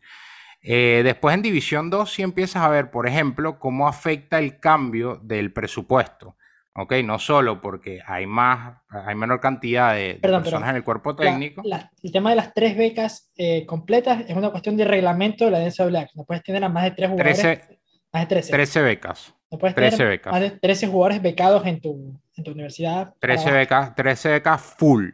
Eh, 0.60 1.00
después 1.04 1.34
en 1.34 1.42
División 1.42 1.88
2 1.88 2.12
sí 2.12 2.22
empiezas 2.22 2.62
a 2.62 2.68
ver, 2.68 2.90
por 2.90 3.08
ejemplo, 3.08 3.58
cómo 3.58 3.88
afecta 3.88 4.38
el 4.38 4.60
cambio 4.60 5.16
del 5.22 5.52
presupuesto. 5.52 6.36
¿ok? 6.74 6.92
No 7.02 7.18
solo 7.18 7.60
porque 7.62 8.00
hay 8.06 8.26
más, 8.26 8.76
hay 8.90 9.14
menor 9.14 9.40
cantidad 9.40 9.94
de, 9.94 10.16
personas 10.16 10.68
en 10.68 10.76
el 10.76 10.84
cuerpo 10.84 11.16
técnico. 11.16 11.62
el 12.02 12.12
tema 12.12 12.30
de 12.30 12.36
las 12.36 12.52
tres 12.52 12.76
becas 12.76 13.32
eh, 13.36 13.64
completas 13.64 14.24
es 14.28 14.36
una 14.36 14.50
cuestión 14.50 14.76
de 14.76 14.84
reglamento 14.84 15.46
de 15.46 15.50
la 15.50 15.60
NCAA. 15.60 16.08
No 16.14 16.24
puedes 16.24 16.42
tener 16.42 16.62
a 16.62 16.68
más 16.68 16.84
de 16.84 16.90
tres 16.90 17.08
jugadores. 17.08 17.40
13, 17.40 17.78
más 18.16 18.28
de 18.28 18.34
13. 18.34 18.52
13 18.52 18.82
becas. 18.82 19.34
No 19.50 19.58
puedes 19.58 19.74
13 19.74 19.96
tener 19.96 20.10
becas. 20.10 20.32
más 20.32 20.40
de 20.40 20.50
13 20.50 20.86
jugadores 20.88 21.22
becados 21.22 21.66
en 21.66 21.80
tu, 21.80 22.20
en 22.36 22.44
tu 22.44 22.50
universidad. 22.50 23.14
13 23.20 23.50
becas, 23.52 23.94
13 23.94 24.28
becas 24.30 24.60
full. 24.60 25.10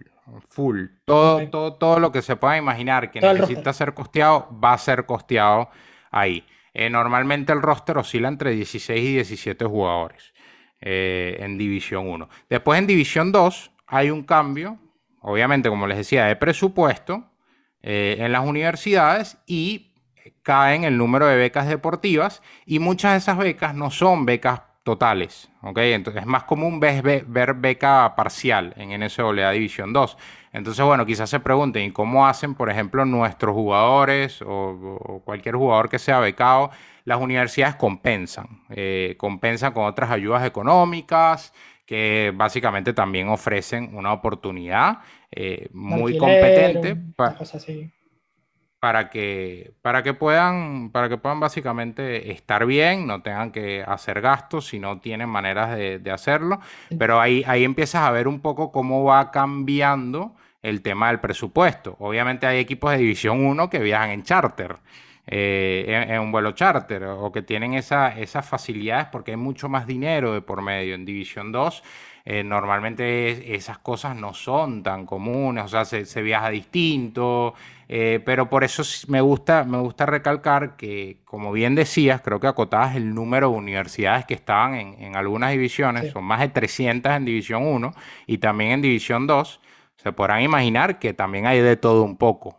Full. 0.48 0.86
Todo, 1.04 1.46
todo, 1.50 1.74
todo 1.74 1.98
lo 1.98 2.12
que 2.12 2.22
se 2.22 2.36
pueda 2.36 2.56
imaginar 2.56 3.10
que 3.10 3.20
necesita 3.20 3.72
ser 3.72 3.92
costeado, 3.92 4.48
va 4.62 4.72
a 4.72 4.78
ser 4.78 5.04
costeado 5.04 5.68
ahí. 6.10 6.44
Eh, 6.74 6.88
normalmente 6.88 7.52
el 7.52 7.60
roster 7.60 7.98
oscila 7.98 8.28
entre 8.28 8.52
16 8.52 9.04
y 9.04 9.14
17 9.14 9.64
jugadores 9.66 10.32
eh, 10.80 11.36
en 11.40 11.58
División 11.58 12.08
1. 12.08 12.28
Después 12.48 12.78
en 12.78 12.86
División 12.86 13.30
2 13.30 13.72
hay 13.86 14.10
un 14.10 14.22
cambio, 14.22 14.78
obviamente, 15.20 15.68
como 15.68 15.86
les 15.86 15.98
decía, 15.98 16.26
de 16.26 16.36
presupuesto 16.36 17.30
eh, 17.82 18.16
en 18.20 18.32
las 18.32 18.46
universidades 18.46 19.38
y 19.46 19.91
caen 20.42 20.84
el 20.84 20.96
número 20.96 21.26
de 21.26 21.36
becas 21.36 21.68
deportivas 21.68 22.42
y 22.66 22.78
muchas 22.78 23.12
de 23.12 23.18
esas 23.18 23.38
becas 23.38 23.74
no 23.74 23.90
son 23.90 24.24
becas 24.24 24.62
totales, 24.82 25.48
¿ok? 25.62 25.78
Entonces 25.78 26.22
es 26.22 26.26
más 26.26 26.44
común 26.44 26.80
ver, 26.80 27.24
ver 27.26 27.54
beca 27.54 28.14
parcial 28.16 28.74
en 28.76 28.90
NCAA 29.00 29.52
División 29.52 29.92
2. 29.92 30.16
Entonces, 30.52 30.84
bueno, 30.84 31.06
quizás 31.06 31.30
se 31.30 31.40
pregunten, 31.40 31.84
¿y 31.84 31.90
cómo 31.92 32.26
hacen, 32.26 32.54
por 32.54 32.68
ejemplo, 32.68 33.04
nuestros 33.04 33.54
jugadores 33.54 34.42
o, 34.44 35.22
cualquier 35.24 35.54
jugador 35.54 35.88
que 35.88 35.98
sea 35.98 36.20
becado? 36.20 36.70
Las 37.04 37.20
universidades 37.20 37.76
compensan, 37.76 38.62
eh, 38.70 39.14
compensan 39.18 39.72
con 39.72 39.84
otras 39.84 40.10
ayudas 40.10 40.44
económicas 40.44 41.52
que 41.86 42.32
básicamente 42.34 42.92
también 42.92 43.28
ofrecen 43.28 43.94
una 43.94 44.12
oportunidad 44.12 44.98
eh, 45.30 45.68
muy 45.72 46.16
competente. 46.16 46.96
Para, 47.16 47.38
para 48.82 49.10
que, 49.10 49.74
para 49.80 50.02
que 50.02 50.12
puedan, 50.12 50.90
para 50.90 51.08
que 51.08 51.16
puedan 51.16 51.38
básicamente 51.38 52.32
estar 52.32 52.66
bien, 52.66 53.06
no 53.06 53.22
tengan 53.22 53.52
que 53.52 53.84
hacer 53.86 54.20
gastos 54.20 54.66
si 54.66 54.80
no 54.80 54.98
tienen 54.98 55.28
maneras 55.28 55.76
de, 55.76 56.10
hacerlo. 56.10 56.58
Pero 56.98 57.20
ahí, 57.20 57.44
ahí 57.46 57.62
empiezas 57.62 58.02
a 58.02 58.10
ver 58.10 58.26
un 58.26 58.40
poco 58.40 58.72
cómo 58.72 59.04
va 59.04 59.30
cambiando 59.30 60.34
el 60.62 60.82
tema 60.82 61.10
del 61.10 61.20
presupuesto. 61.20 61.94
Obviamente 62.00 62.44
hay 62.44 62.58
equipos 62.58 62.90
de 62.90 62.98
División 62.98 63.46
1 63.46 63.70
que 63.70 63.78
viajan 63.78 64.10
en 64.10 64.24
charter. 64.24 64.78
Eh, 65.28 66.08
en, 66.08 66.18
un 66.18 66.32
vuelo 66.32 66.50
charter 66.50 67.04
o 67.04 67.30
que 67.30 67.42
tienen 67.42 67.74
esa, 67.74 68.18
esas 68.18 68.44
facilidades 68.44 69.06
porque 69.12 69.30
hay 69.30 69.36
mucho 69.36 69.68
más 69.68 69.86
dinero 69.86 70.34
de 70.34 70.42
por 70.42 70.60
medio. 70.60 70.96
En 70.96 71.04
División 71.04 71.52
2 71.52 71.84
eh, 72.24 72.44
normalmente 72.44 73.54
esas 73.54 73.78
cosas 73.78 74.14
no 74.14 74.32
son 74.32 74.82
tan 74.84 75.06
comunes, 75.06 75.64
o 75.64 75.68
sea, 75.68 75.84
se, 75.84 76.22
viaja 76.22 76.50
distinto, 76.50 77.54
eh, 77.94 78.20
pero 78.24 78.48
por 78.48 78.64
eso 78.64 78.82
me 79.08 79.20
gusta, 79.20 79.64
me 79.64 79.76
gusta 79.76 80.06
recalcar 80.06 80.76
que, 80.76 81.20
como 81.26 81.52
bien 81.52 81.74
decías, 81.74 82.22
creo 82.22 82.40
que 82.40 82.46
acotabas 82.46 82.96
el 82.96 83.14
número 83.14 83.50
de 83.50 83.56
universidades 83.58 84.24
que 84.24 84.32
estaban 84.32 84.76
en, 84.76 85.14
algunas 85.14 85.50
divisiones, 85.50 86.10
son 86.10 86.24
más 86.24 86.40
de 86.40 86.48
300 86.48 87.12
en 87.12 87.26
División 87.26 87.66
1 87.66 87.92
y 88.26 88.38
también 88.38 88.70
en 88.70 88.80
División 88.80 89.26
2, 89.26 89.60
se 89.96 90.10
podrán 90.10 90.40
imaginar 90.40 90.98
que 90.98 91.12
también 91.12 91.44
hay 91.44 91.60
de 91.60 91.76
todo 91.76 92.02
un 92.02 92.16
poco. 92.16 92.56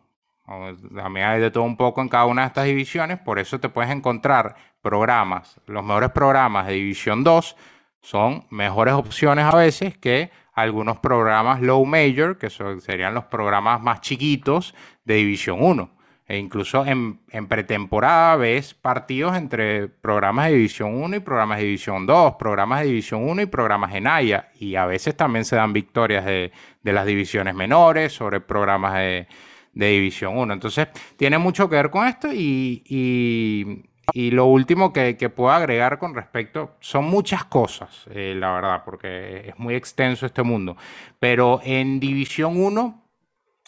También 0.93 1.25
hay 1.25 1.41
de 1.41 1.49
todo 1.49 1.63
un 1.63 1.77
poco 1.77 2.03
en 2.03 2.09
cada 2.09 2.25
una 2.25 2.43
de 2.43 2.49
estas 2.49 2.65
divisiones, 2.65 3.17
por 3.17 3.39
eso 3.39 3.59
te 3.59 3.69
puedes 3.69 3.89
encontrar 3.89 4.55
programas, 4.83 5.59
los 5.65 5.83
mejores 5.83 6.11
programas 6.11 6.67
de 6.67 6.73
División 6.73 7.23
2 7.23 7.55
son 8.01 8.45
mejores 8.51 8.93
opciones 8.93 9.45
a 9.45 9.55
veces 9.55 9.97
que 9.97 10.29
algunos 10.53 10.99
programas 10.99 11.61
low 11.61 11.83
major, 11.85 12.37
que 12.37 12.49
serían 12.49 13.13
los 13.13 13.25
programas 13.25 13.81
más 13.81 14.01
chiquitos 14.01 14.75
de 15.05 15.15
División 15.15 15.57
1. 15.61 15.89
E 16.25 16.37
incluso 16.37 16.85
en, 16.85 17.19
pretemporada 17.47 18.37
ves 18.37 18.73
partidos 18.73 19.35
entre 19.35 19.89
programas 19.89 20.47
de 20.47 20.53
División 20.53 20.95
1 20.95 21.17
y 21.17 21.19
programas 21.19 21.57
de 21.57 21.65
División 21.65 22.05
2, 22.05 22.35
programas 22.35 22.81
de 22.81 22.87
División 22.87 23.27
1 23.27 23.41
y 23.41 23.45
programas 23.45 23.93
en 23.93 24.07
AYA. 24.07 24.49
Y 24.59 24.75
a 24.75 24.85
veces 24.85 25.17
también 25.17 25.43
se 25.45 25.57
dan 25.57 25.73
victorias 25.73 26.25
de, 26.25 26.51
las 26.83 27.05
divisiones 27.05 27.53
menores 27.53 28.13
sobre 28.13 28.39
programas 28.39 28.93
de, 28.95 29.27
División 29.73 30.37
1. 30.37 30.53
Entonces, 30.53 30.87
tiene 31.17 31.37
mucho 31.37 31.69
que 31.69 31.75
ver 31.75 31.89
con 31.89 32.07
esto 32.07 32.29
y 32.31 33.83
y 34.11 34.31
lo 34.31 34.45
último 34.45 34.91
que, 34.91 35.15
puedo 35.29 35.51
agregar 35.51 35.97
con 35.97 36.13
respecto, 36.13 36.75
son 36.81 37.05
muchas 37.05 37.45
cosas, 37.45 38.05
eh, 38.11 38.35
la 38.37 38.51
verdad, 38.53 38.81
porque 38.83 39.49
es 39.49 39.57
muy 39.57 39.75
extenso 39.75 40.25
este 40.25 40.43
mundo, 40.43 40.75
pero 41.19 41.61
en 41.63 41.99
División 41.99 42.61
1, 42.61 43.01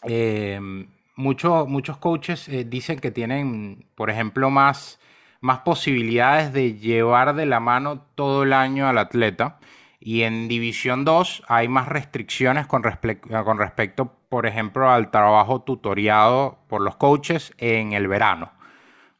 eh, 0.04 0.88
muchos 1.16 1.98
coaches 1.98 2.48
eh, 2.50 2.66
dicen 2.66 3.00
que 3.00 3.12
tienen, 3.12 3.88
por 3.96 4.10
ejemplo, 4.10 4.50
más, 4.50 5.00
más 5.42 5.60
posibilidades 5.60 6.54
de 6.54 6.74
llevar 6.74 7.36
de 7.36 7.46
la 7.46 7.60
mano 7.60 8.02
todo 8.16 8.44
el 8.44 8.54
año 8.54 8.88
al 8.88 8.98
atleta. 8.98 9.60
Y 10.00 10.22
en 10.24 10.48
División 10.48 11.04
2 11.04 11.44
hay 11.48 11.68
más 11.68 11.88
restricciones 11.88 12.68
con, 12.68 12.84
con 12.84 13.58
respecto, 13.58 14.20
por 14.30 14.46
ejemplo, 14.46 14.90
al 14.92 15.10
trabajo 15.10 15.64
tutoriado 15.64 16.60
por 16.68 16.82
los 16.82 16.96
coaches 16.98 17.54
en 17.58 17.94
el 17.94 18.08
verano. 18.08 18.52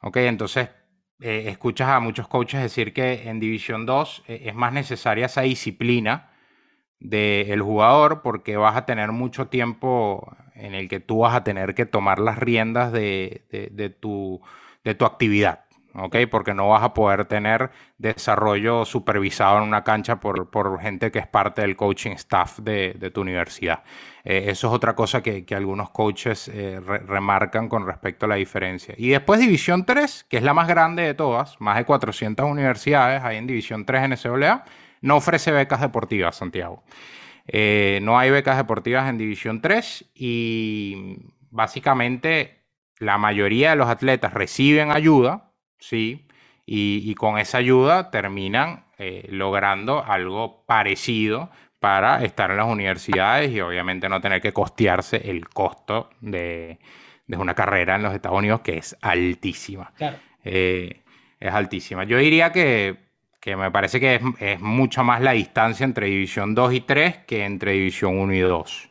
¿Ok? 0.02 0.18
Entonces, 0.18 0.70
eh, 1.22 1.46
escuchas 1.48 1.90
a 1.90 2.00
muchos 2.00 2.28
coaches 2.28 2.62
decir 2.62 2.94
que 2.94 3.30
en 3.30 3.40
División 3.40 3.86
2 3.86 4.24
eh, 4.28 4.44
es 4.46 4.54
más 4.56 4.74
necesaria 4.74 5.26
esa 5.26 5.42
disciplina 5.42 6.35
del 7.00 7.62
jugador 7.62 8.22
porque 8.22 8.58
vas 8.58 8.76
a 8.76 8.86
tener 8.86 9.12
mucho 9.12 9.48
tiempo 9.48 10.36
en 10.54 10.74
el 10.74 10.88
que 10.88 11.00
tú 11.00 11.20
vas 11.20 11.36
a 11.36 11.44
tener 11.44 11.76
que 11.76 11.86
tomar 11.86 12.20
las 12.20 12.38
riendas 12.38 12.92
de 12.92 13.96
tu, 14.00 14.42
de 14.84 14.96
tu 14.96 15.06
actividad. 15.06 15.66
¿ok? 15.98 16.16
Porque 16.30 16.54
no 16.54 16.70
vas 16.70 16.84
a 16.84 16.94
poder 16.94 17.26
tener 17.26 17.72
desarrollo 17.98 18.86
supervisado 18.86 19.58
en 19.58 19.64
una 19.64 19.84
cancha 19.84 20.20
por, 20.20 20.80
gente 20.82 21.12
que 21.12 21.20
es 21.20 21.28
parte 21.28 21.62
del 21.62 21.76
coaching 21.76 22.12
staff 22.12 22.60
de, 22.60 23.12
tu 23.14 23.22
universidad. 23.22 23.84
Eh, 24.24 24.46
eso 24.48 24.68
es 24.68 24.74
otra 24.74 24.96
cosa 24.96 25.22
que, 25.22 25.46
algunos 25.56 25.90
coaches 25.92 26.50
eh, 26.50 26.80
remarcan 26.80 27.70
con 27.70 27.86
respecto 27.86 28.26
a 28.26 28.30
la 28.30 28.36
diferencia. 28.36 28.94
Y 28.98 29.10
después 29.10 29.40
División 29.40 29.86
3, 29.86 30.26
que 30.30 30.38
es 30.38 30.44
la 30.44 30.54
más 30.54 30.68
grande 30.68 31.04
de 31.04 31.14
todas, 31.14 31.60
más 31.62 31.78
de 31.78 31.86
400 31.86 32.46
universidades 32.46 33.24
hay 33.24 33.38
en 33.38 33.48
División 33.48 33.86
3 33.86 34.04
en 34.04 34.12
NCAA, 34.12 34.66
no 35.02 35.18
ofrece 35.18 35.52
becas 35.52 35.82
deportivas, 35.82 36.36
Santiago. 36.36 36.84
Eh, 37.48 38.00
no 38.02 38.18
hay 38.18 38.32
becas 38.32 38.58
deportivas 38.58 39.10
en 39.10 39.18
División 39.18 39.62
3 39.62 40.12
y 40.16 41.18
básicamente 41.52 42.64
la 43.00 43.18
mayoría 43.18 43.72
de 43.72 43.76
los 43.76 43.88
atletas 43.88 44.34
reciben 44.34 44.92
ayuda 44.92 45.52
¿sí? 45.80 46.28
Y, 46.66 47.14
con 47.16 47.38
esa 47.38 47.60
ayuda 47.60 48.10
terminan 48.10 48.86
eh, 48.98 49.28
logrando 49.30 50.04
algo 50.04 50.66
parecido 50.66 51.52
para 51.80 52.24
estar 52.24 52.50
en 52.50 52.58
las 52.58 52.66
universidades 52.66 53.52
y 53.52 53.62
obviamente 53.62 54.10
no 54.10 54.20
tener 54.20 54.42
que 54.42 54.52
costearse 54.52 55.30
el 55.30 55.48
costo 55.48 56.10
de, 56.22 56.80
una 57.28 57.54
carrera 57.54 57.98
en 57.98 58.04
los 58.04 58.16
Estados 58.16 58.40
Unidos 58.40 58.62
que 58.62 58.78
es 58.78 58.98
altísima. 59.02 59.94
Eh, 60.44 61.04
es 61.40 61.54
altísima. 61.54 62.04
Yo 62.04 62.18
diría 62.18 62.52
que, 62.52 63.05
me 63.56 63.70
parece 63.70 64.00
que 64.00 64.16
es, 64.16 64.22
es, 64.40 64.60
mucho 64.60 65.04
más 65.04 65.22
la 65.22 65.32
distancia 65.32 65.84
entre 65.84 66.08
División 66.08 66.56
2 66.56 66.74
y 66.74 66.82
3 66.82 67.18
que 67.28 67.46
entre 67.46 67.74
División 67.74 68.18
1 68.18 68.34
y 68.34 68.40
2. 68.40 68.90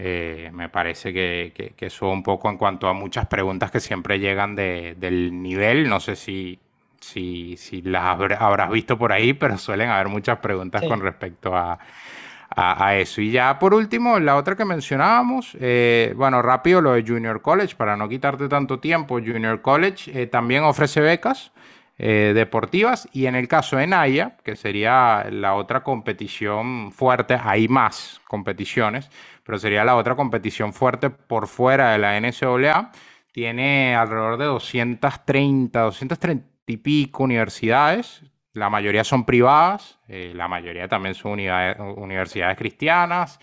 Eh, 0.00 0.50
me 0.52 0.68
parece 0.68 1.12
que, 1.12 1.74
que, 1.76 1.86
eso 1.86 2.08
un 2.08 2.22
poco 2.22 2.48
en 2.48 2.56
cuanto 2.56 2.86
a 2.86 2.92
muchas 2.92 3.26
preguntas 3.26 3.70
que 3.70 3.80
siempre 3.80 4.20
llegan 4.20 4.54
del 4.54 5.42
nivel. 5.42 5.88
No 5.88 5.98
sé 5.98 6.14
si, 6.14 6.58
si, 7.00 7.56
si 7.56 7.82
las 7.82 8.04
habrás 8.38 8.70
visto 8.70 8.96
por 8.96 9.12
ahí, 9.12 9.32
pero 9.32 9.58
suelen 9.58 9.90
haber 9.90 10.08
muchas 10.08 10.38
preguntas 10.38 10.84
con 10.86 11.00
respecto 11.00 11.56
a, 11.56 11.78
a, 12.56 12.96
eso. 12.96 13.20
Y 13.20 13.30
ya 13.30 13.58
por 13.58 13.74
último, 13.74 14.18
la 14.20 14.36
otra 14.36 14.56
que 14.56 14.64
mencionábamos, 14.64 15.56
eh, 15.60 16.14
bueno, 16.16 16.40
rápido 16.42 16.80
lo 16.80 16.92
de 16.92 17.04
Junior 17.06 17.42
College, 17.42 17.74
para 17.76 17.96
no 17.96 18.08
quitarte 18.08 18.48
tanto 18.48 18.78
tiempo, 18.78 19.16
Junior 19.16 19.60
College 19.60 20.22
eh, 20.22 20.26
también 20.26 20.64
ofrece 20.64 21.00
becas. 21.00 21.52
Eh, 22.02 22.32
deportivas. 22.34 23.06
Y 23.12 23.26
en 23.26 23.34
el 23.34 23.46
caso 23.46 23.76
de 23.76 23.86
Naya, 23.86 24.38
que 24.42 24.56
sería 24.56 25.26
la 25.30 25.54
otra 25.54 25.82
competición 25.82 26.92
fuerte, 26.92 27.38
hay 27.38 27.68
más 27.68 28.22
competiciones, 28.26 29.10
pero 29.44 29.58
sería 29.58 29.84
la 29.84 29.96
otra 29.96 30.16
competición 30.16 30.72
fuerte 30.72 31.10
por 31.10 31.46
fuera 31.46 31.92
de 31.92 31.98
la 31.98 32.18
NCAA, 32.18 32.90
tiene 33.32 33.94
alrededor 33.94 34.38
de 34.38 34.46
230, 34.46 35.78
230 35.78 36.46
y 36.68 36.76
pico 36.78 37.22
universidades. 37.24 38.22
La 38.54 38.70
mayoría 38.70 39.04
son 39.04 39.26
privadas, 39.26 39.98
eh, 40.08 40.32
la 40.34 40.48
mayoría 40.48 40.88
también 40.88 41.14
son 41.14 41.32
universidades 41.32 42.56
cristianas 42.56 43.38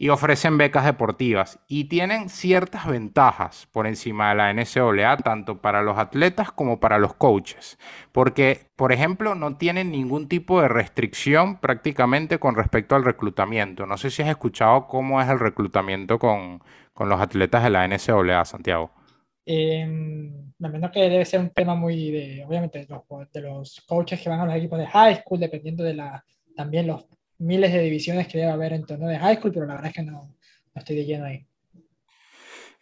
y 0.00 0.10
ofrecen 0.10 0.56
becas 0.56 0.84
deportivas 0.84 1.58
y 1.66 1.84
tienen 1.86 2.28
ciertas 2.28 2.86
ventajas 2.86 3.66
por 3.72 3.88
encima 3.88 4.30
de 4.30 4.36
la 4.36 4.54
NCAA, 4.54 5.16
tanto 5.18 5.60
para 5.60 5.82
los 5.82 5.98
atletas 5.98 6.52
como 6.52 6.78
para 6.78 6.98
los 6.98 7.14
coaches, 7.14 7.78
porque, 8.12 8.68
por 8.76 8.92
ejemplo, 8.92 9.34
no 9.34 9.56
tienen 9.56 9.90
ningún 9.90 10.28
tipo 10.28 10.62
de 10.62 10.68
restricción 10.68 11.58
prácticamente 11.58 12.38
con 12.38 12.54
respecto 12.54 12.94
al 12.94 13.04
reclutamiento. 13.04 13.86
No 13.86 13.96
sé 13.96 14.10
si 14.10 14.22
has 14.22 14.28
escuchado 14.28 14.86
cómo 14.86 15.20
es 15.20 15.28
el 15.28 15.40
reclutamiento 15.40 16.20
con, 16.20 16.62
los 17.00 17.20
atletas 17.20 17.64
de 17.64 17.70
la 17.70 17.86
NCAA, 17.86 18.44
Santiago. 18.44 18.90
Eh, 19.46 19.84
menos 20.58 20.90
que 20.90 21.00
debe 21.00 21.24
ser 21.24 21.40
un 21.40 21.50
tema 21.50 21.74
muy 21.74 22.10
de, 22.10 22.44
obviamente, 22.44 22.86
de 22.86 23.40
los 23.40 23.80
coaches 23.86 24.20
que 24.20 24.28
van 24.28 24.40
a 24.40 24.46
los 24.46 24.54
equipos 24.54 24.78
de 24.78 24.86
high 24.86 25.16
school, 25.16 25.40
dependiendo 25.40 25.82
de 25.82 25.94
la, 25.94 26.24
también 26.54 26.86
los 26.86 27.04
miles 27.38 27.72
de 27.72 27.82
divisiones 27.82 28.28
que 28.28 28.38
debe 28.38 28.50
haber 28.50 28.72
en 28.72 28.84
torno 28.84 29.06
de 29.06 29.18
high 29.18 29.36
school, 29.36 29.52
pero 29.52 29.66
la 29.66 29.74
verdad 29.74 29.90
es 29.90 29.96
que 29.96 30.02
no, 30.02 30.34
estoy 30.74 30.96
de 30.96 31.04
lleno 31.04 31.24
ahí. 31.24 31.44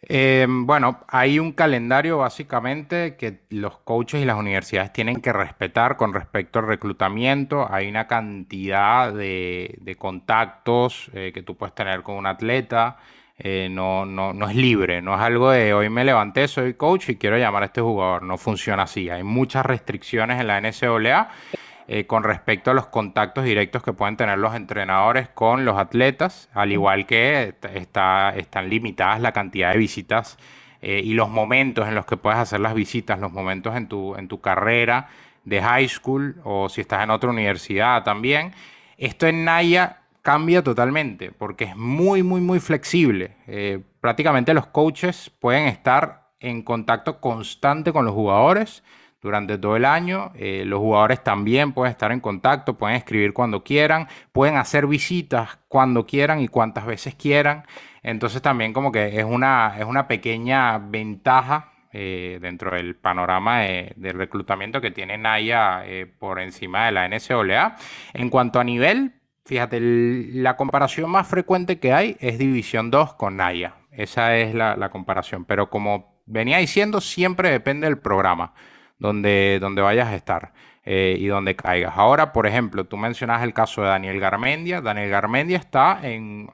Em, 0.01 0.67
bueno, 0.67 0.99
hay 1.07 1.39
un 1.39 1.51
calendario 1.53 2.19
básicamente 2.19 3.15
que 3.15 3.41
los 3.49 3.79
coaches 3.79 4.21
y 4.21 4.25
las 4.25 4.37
universidades 4.37 4.93
tienen 4.93 5.21
que 5.21 5.33
respetar 5.33 5.97
con 5.97 6.13
respecto 6.13 6.59
al 6.59 6.67
reclutamiento. 6.67 7.67
Hay 7.71 7.87
una 7.87 8.07
cantidad 8.07 9.11
de, 9.11 9.95
contactos 9.97 11.09
eh, 11.13 11.31
que 11.33 11.41
tú 11.41 11.57
puedes 11.57 11.73
tener 11.73 12.03
con 12.03 12.15
un 12.15 12.27
atleta. 12.27 12.97
Eh, 13.39 13.69
no, 13.69 14.05
no, 14.05 14.33
no 14.33 14.49
es 14.49 14.55
libre, 14.55 15.01
no 15.01 15.13
es 15.13 15.21
algo 15.21 15.51
de 15.51 15.71
hoy 15.71 15.89
me 15.89 16.03
levanté, 16.03 16.47
soy 16.47 16.73
coach 16.73 17.09
y 17.09 17.17
quiero 17.17 17.37
llamar 17.37 17.63
a 17.63 17.65
este 17.67 17.81
jugador. 17.81 18.23
No 18.23 18.37
funciona 18.37 18.83
así. 18.83 19.09
Hay 19.09 19.23
muchas 19.23 19.65
restricciones 19.65 20.39
en 20.39 20.47
la 20.47 20.61
NCAA 20.61 21.29
eh, 21.89 22.05
con 22.05 22.23
respecto 22.23 22.71
a 22.71 22.73
los 22.73 22.87
contactos 22.87 23.45
directos 23.45 23.81
que 23.81 23.93
pueden 23.93 24.17
tener 24.17 24.37
los 24.37 24.53
entrenadores 24.53 25.29
con 25.29 25.63
los 25.63 25.77
atletas, 25.77 26.49
al 26.53 26.73
igual 26.73 27.05
que 27.05 27.55
está, 27.73 28.35
están 28.35 28.69
limitadas 28.69 29.21
la 29.21 29.31
cantidad 29.31 29.71
de 29.71 29.77
visitas 29.77 30.37
eh, 30.81 31.01
y 31.01 31.13
los 31.13 31.29
momentos 31.29 31.87
en 31.87 31.95
los 31.95 32.05
que 32.05 32.17
puedes 32.17 32.39
hacer 32.39 32.59
las 32.59 32.73
visitas, 32.73 33.19
los 33.19 33.31
momentos 33.31 33.75
en 33.75 33.87
tu, 33.87 34.15
en 34.15 34.27
tu 34.27 34.41
carrera 34.41 35.07
de 35.45 35.61
high 35.61 35.87
school 35.87 36.41
o 36.43 36.67
si 36.67 36.81
estás 36.81 37.03
en 37.03 37.09
otra 37.09 37.29
universidad 37.29 38.03
también. 38.03 38.53
Esto 38.97 39.25
en 39.27 39.45
Naya 39.45 40.01
cambia 40.21 40.61
totalmente 40.61 41.31
porque 41.31 41.63
es 41.63 41.75
muy, 41.77 42.21
muy, 42.21 42.41
muy 42.41 42.59
flexible. 42.59 43.37
Eh, 43.47 43.79
prácticamente 44.01 44.53
los 44.53 44.67
coaches 44.67 45.31
pueden 45.39 45.67
estar 45.67 46.31
en 46.41 46.63
contacto 46.63 47.21
constante 47.21 47.93
con 47.93 48.03
los 48.03 48.13
jugadores 48.13 48.83
durante 49.27 49.57
todo 49.57 49.75
el 49.75 49.85
año. 49.85 50.31
Eh, 50.35 50.63
los 50.65 50.79
jugadores 50.79 51.21
también 51.23 51.73
pueden 51.73 51.91
estar 51.91 52.11
en 52.11 52.21
contacto, 52.21 52.77
pueden 52.77 52.95
escribir 52.95 53.33
cuando 53.33 53.63
quieran, 53.63 54.07
pueden 54.31 54.55
hacer 54.55 54.87
visitas 54.87 55.59
cuando 55.67 56.05
quieran 56.05 56.39
y 56.39 56.47
cuantas 56.47 56.85
veces 56.85 57.13
quieran. 57.15 57.65
Entonces 58.03 58.41
también 58.41 58.71
como 58.71 58.91
que 58.91 59.19
es 59.19 59.25
una, 59.25 59.75
es 59.77 59.85
una 59.85 60.07
pequeña 60.07 60.77
ventaja 60.77 61.73
eh, 61.91 62.39
dentro 62.41 62.71
del 62.71 62.95
panorama 62.95 63.59
de, 63.59 64.13
reclutamiento 64.13 64.79
que 64.79 64.91
tiene 64.91 65.17
Naya 65.17 65.85
eh, 65.85 66.05
por 66.05 66.39
encima 66.39 66.85
de 66.85 66.93
la 66.93 67.07
NCAA. 67.09 67.75
En 68.13 68.29
cuanto 68.29 68.61
a 68.61 68.63
nivel, 68.63 69.11
fíjate, 69.45 69.79
la 69.81 70.55
comparación 70.55 71.11
más 71.11 71.27
frecuente 71.27 71.79
que 71.79 71.91
hay 71.91 72.15
es 72.21 72.37
División 72.37 72.91
2 72.91 73.15
con 73.15 73.35
Naya. 73.35 73.75
Esa 73.91 74.37
es 74.37 74.55
la 74.55 74.89
comparación. 74.89 75.43
Pero 75.43 75.69
como 75.69 76.21
venía 76.27 76.59
diciendo, 76.59 77.01
siempre 77.01 77.49
depende 77.49 77.87
del 77.87 77.97
programa 77.97 78.53
donde, 78.99 79.59
donde 79.59 79.81
vayas 79.81 80.07
a 80.07 80.15
estar 80.15 80.53
eh, 80.83 81.17
y 81.19 81.27
donde 81.27 81.55
caigas. 81.55 81.93
Ahora, 81.95 82.33
por 82.33 82.47
ejemplo, 82.47 82.85
tú 82.85 82.97
mencionas 82.97 83.43
el 83.43 83.53
caso 83.53 83.81
de 83.81 83.89
Daniel 83.89 84.19
Garmendia. 84.19 84.81
Daniel 84.81 85.09
Garmendia 85.09 85.57
está 85.57 85.99
en 86.03 86.49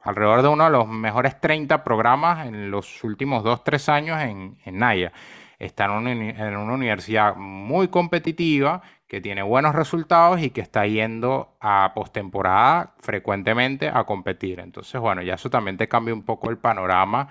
alrededor 0.00 0.42
de 0.42 0.48
uno 0.48 0.64
de 0.64 0.70
los 0.70 0.88
mejores 0.88 1.40
30 1.40 1.82
programas 1.84 2.46
en 2.46 2.70
los 2.70 3.02
últimos 3.04 3.44
2-3 3.44 3.88
años 3.88 4.20
en, 4.20 4.78
Naya. 4.78 5.12
Está 5.58 5.86
en 5.86 5.90
una, 5.92 6.12
en 6.12 6.56
una 6.56 6.74
universidad 6.74 7.34
muy 7.36 7.88
competitiva, 7.88 8.82
que 9.08 9.20
tiene 9.20 9.42
buenos 9.42 9.74
resultados 9.74 10.42
y 10.42 10.50
que 10.50 10.60
está 10.60 10.86
yendo 10.86 11.56
a 11.60 11.92
postemporada 11.94 12.94
frecuentemente 12.98 13.88
a 13.88 14.04
competir. 14.04 14.58
Entonces, 14.60 15.00
bueno, 15.00 15.22
ya 15.22 15.34
eso 15.34 15.48
también 15.48 15.76
te 15.76 15.88
cambia 15.88 16.12
un 16.12 16.24
poco 16.24 16.50
el 16.50 16.58
panorama 16.58 17.28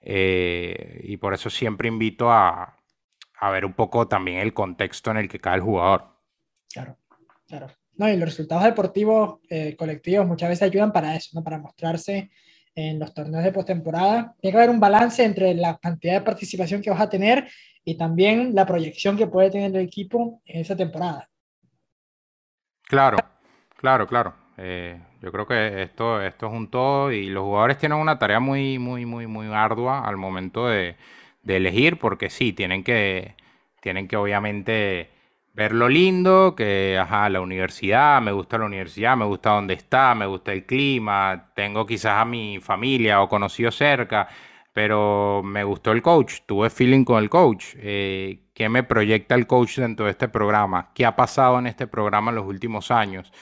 eh, 0.00 1.00
y 1.04 1.16
por 1.18 1.32
eso 1.32 1.48
siempre 1.48 1.88
invito 1.88 2.32
a, 2.32 2.74
a 3.42 3.50
ver 3.50 3.64
un 3.64 3.72
poco 3.72 4.06
también 4.06 4.38
el 4.38 4.54
contexto 4.54 5.10
en 5.10 5.16
el 5.16 5.28
que 5.28 5.40
cae 5.40 5.56
el 5.56 5.62
jugador. 5.62 6.04
Claro, 6.72 6.96
claro. 7.48 7.66
No, 7.96 8.08
y 8.08 8.16
los 8.16 8.28
resultados 8.28 8.62
deportivos 8.62 9.40
eh, 9.50 9.74
colectivos 9.76 10.24
muchas 10.24 10.48
veces 10.48 10.62
ayudan 10.62 10.92
para 10.92 11.16
eso, 11.16 11.30
¿no? 11.34 11.42
para 11.42 11.58
mostrarse 11.58 12.30
en 12.72 13.00
los 13.00 13.12
torneos 13.12 13.42
de 13.42 13.50
postemporada. 13.50 14.36
Tiene 14.40 14.52
que 14.52 14.58
haber 14.58 14.70
un 14.70 14.78
balance 14.78 15.24
entre 15.24 15.54
la 15.54 15.76
cantidad 15.76 16.14
de 16.14 16.20
participación 16.20 16.80
que 16.80 16.90
vas 16.90 17.00
a 17.00 17.10
tener 17.10 17.48
y 17.84 17.96
también 17.96 18.54
la 18.54 18.64
proyección 18.64 19.16
que 19.16 19.26
puede 19.26 19.50
tener 19.50 19.74
el 19.74 19.86
equipo 19.88 20.40
en 20.44 20.60
esa 20.60 20.76
temporada. 20.76 21.28
Claro, 22.84 23.18
claro, 23.76 24.06
claro. 24.06 24.34
Eh, 24.56 25.00
yo 25.20 25.32
creo 25.32 25.48
que 25.48 25.82
esto, 25.82 26.22
esto 26.22 26.46
es 26.46 26.52
un 26.52 26.70
todo 26.70 27.10
y 27.10 27.26
los 27.26 27.42
jugadores 27.42 27.76
tienen 27.76 27.98
una 27.98 28.20
tarea 28.20 28.38
muy, 28.38 28.78
muy, 28.78 29.04
muy, 29.04 29.26
muy 29.26 29.48
ardua 29.52 30.06
al 30.06 30.16
momento 30.16 30.68
de, 30.68 30.94
de 31.42 31.56
elegir, 31.56 31.98
porque 31.98 32.30
sí, 32.30 32.52
tienen 32.52 32.84
que, 32.84 33.36
tienen 33.80 34.08
que 34.08 34.16
obviamente 34.16 35.10
ver 35.54 35.72
lo 35.72 35.88
lindo, 35.88 36.54
que, 36.56 36.98
ajá, 36.98 37.28
la 37.28 37.40
universidad, 37.40 38.22
me 38.22 38.32
gusta 38.32 38.58
la 38.58 38.66
universidad, 38.66 39.16
me 39.16 39.26
gusta 39.26 39.50
dónde 39.50 39.74
está, 39.74 40.14
me 40.14 40.26
gusta 40.26 40.52
el 40.52 40.64
clima, 40.66 41.52
tengo 41.54 41.86
quizás 41.86 42.20
a 42.20 42.24
mi 42.24 42.58
familia 42.60 43.20
o 43.22 43.28
conocido 43.28 43.70
cerca, 43.70 44.28
pero 44.72 45.42
me 45.44 45.64
gustó 45.64 45.92
el 45.92 46.02
coach, 46.02 46.40
tuve 46.46 46.70
feeling 46.70 47.04
con 47.04 47.22
el 47.22 47.28
coach. 47.28 47.74
Eh, 47.76 48.40
¿Qué 48.54 48.68
me 48.68 48.82
proyecta 48.82 49.34
el 49.34 49.46
coach 49.46 49.78
dentro 49.78 50.06
de 50.06 50.12
este 50.12 50.28
programa? 50.28 50.92
¿Qué 50.94 51.04
ha 51.04 51.16
pasado 51.16 51.58
en 51.58 51.66
este 51.66 51.86
programa 51.86 52.30
en 52.30 52.36
los 52.36 52.46
últimos 52.46 52.90
años? 52.90 53.32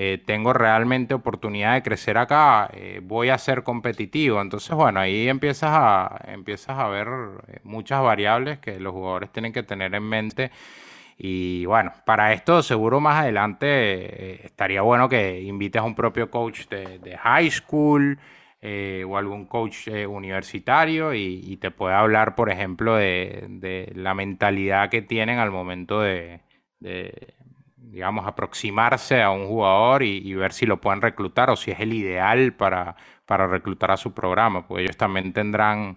Eh, 0.00 0.22
tengo 0.24 0.52
realmente 0.52 1.12
oportunidad 1.12 1.74
de 1.74 1.82
crecer 1.82 2.18
acá, 2.18 2.70
eh, 2.72 3.00
voy 3.02 3.30
a 3.30 3.38
ser 3.38 3.64
competitivo. 3.64 4.40
Entonces, 4.40 4.70
bueno, 4.76 5.00
ahí 5.00 5.28
empiezas 5.28 5.70
a, 5.72 6.20
empiezas 6.28 6.78
a 6.78 6.86
ver 6.86 7.08
eh, 7.48 7.58
muchas 7.64 8.00
variables 8.00 8.60
que 8.60 8.78
los 8.78 8.92
jugadores 8.92 9.32
tienen 9.32 9.52
que 9.52 9.64
tener 9.64 9.92
en 9.96 10.04
mente. 10.04 10.52
Y 11.18 11.64
bueno, 11.66 11.92
para 12.06 12.32
esto 12.32 12.62
seguro 12.62 13.00
más 13.00 13.22
adelante 13.22 14.46
estaría 14.46 14.82
bueno 14.82 15.08
que 15.08 15.40
invites 15.40 15.80
a 15.82 15.84
un 15.84 15.96
propio 15.96 16.30
coach 16.30 16.68
de, 16.68 17.18
high 17.18 17.50
school 17.50 18.20
o 18.62 19.16
algún 19.16 19.46
coach 19.46 19.88
universitario 19.88 21.12
y, 21.14 21.56
te 21.56 21.72
pueda 21.72 21.98
hablar, 22.00 22.36
por 22.36 22.50
ejemplo, 22.52 22.94
de, 22.94 23.90
la 23.96 24.14
mentalidad 24.14 24.90
que 24.90 25.02
tienen 25.02 25.40
al 25.40 25.50
momento 25.50 26.00
de 26.00 26.40
digamos, 27.90 28.26
aproximarse 28.26 29.22
a 29.22 29.30
un 29.30 29.46
jugador 29.46 30.02
y, 30.02 30.34
ver 30.34 30.52
si 30.52 30.66
lo 30.66 30.80
pueden 30.80 31.00
reclutar 31.00 31.50
o 31.50 31.56
si 31.56 31.70
es 31.70 31.80
el 31.80 31.92
ideal 31.92 32.52
para, 32.52 32.96
para 33.26 33.46
reclutar 33.46 33.90
a 33.90 33.96
su 33.96 34.12
programa, 34.12 34.66
porque 34.66 34.84
ellos 34.84 34.96
también 34.96 35.32
tendrán 35.32 35.96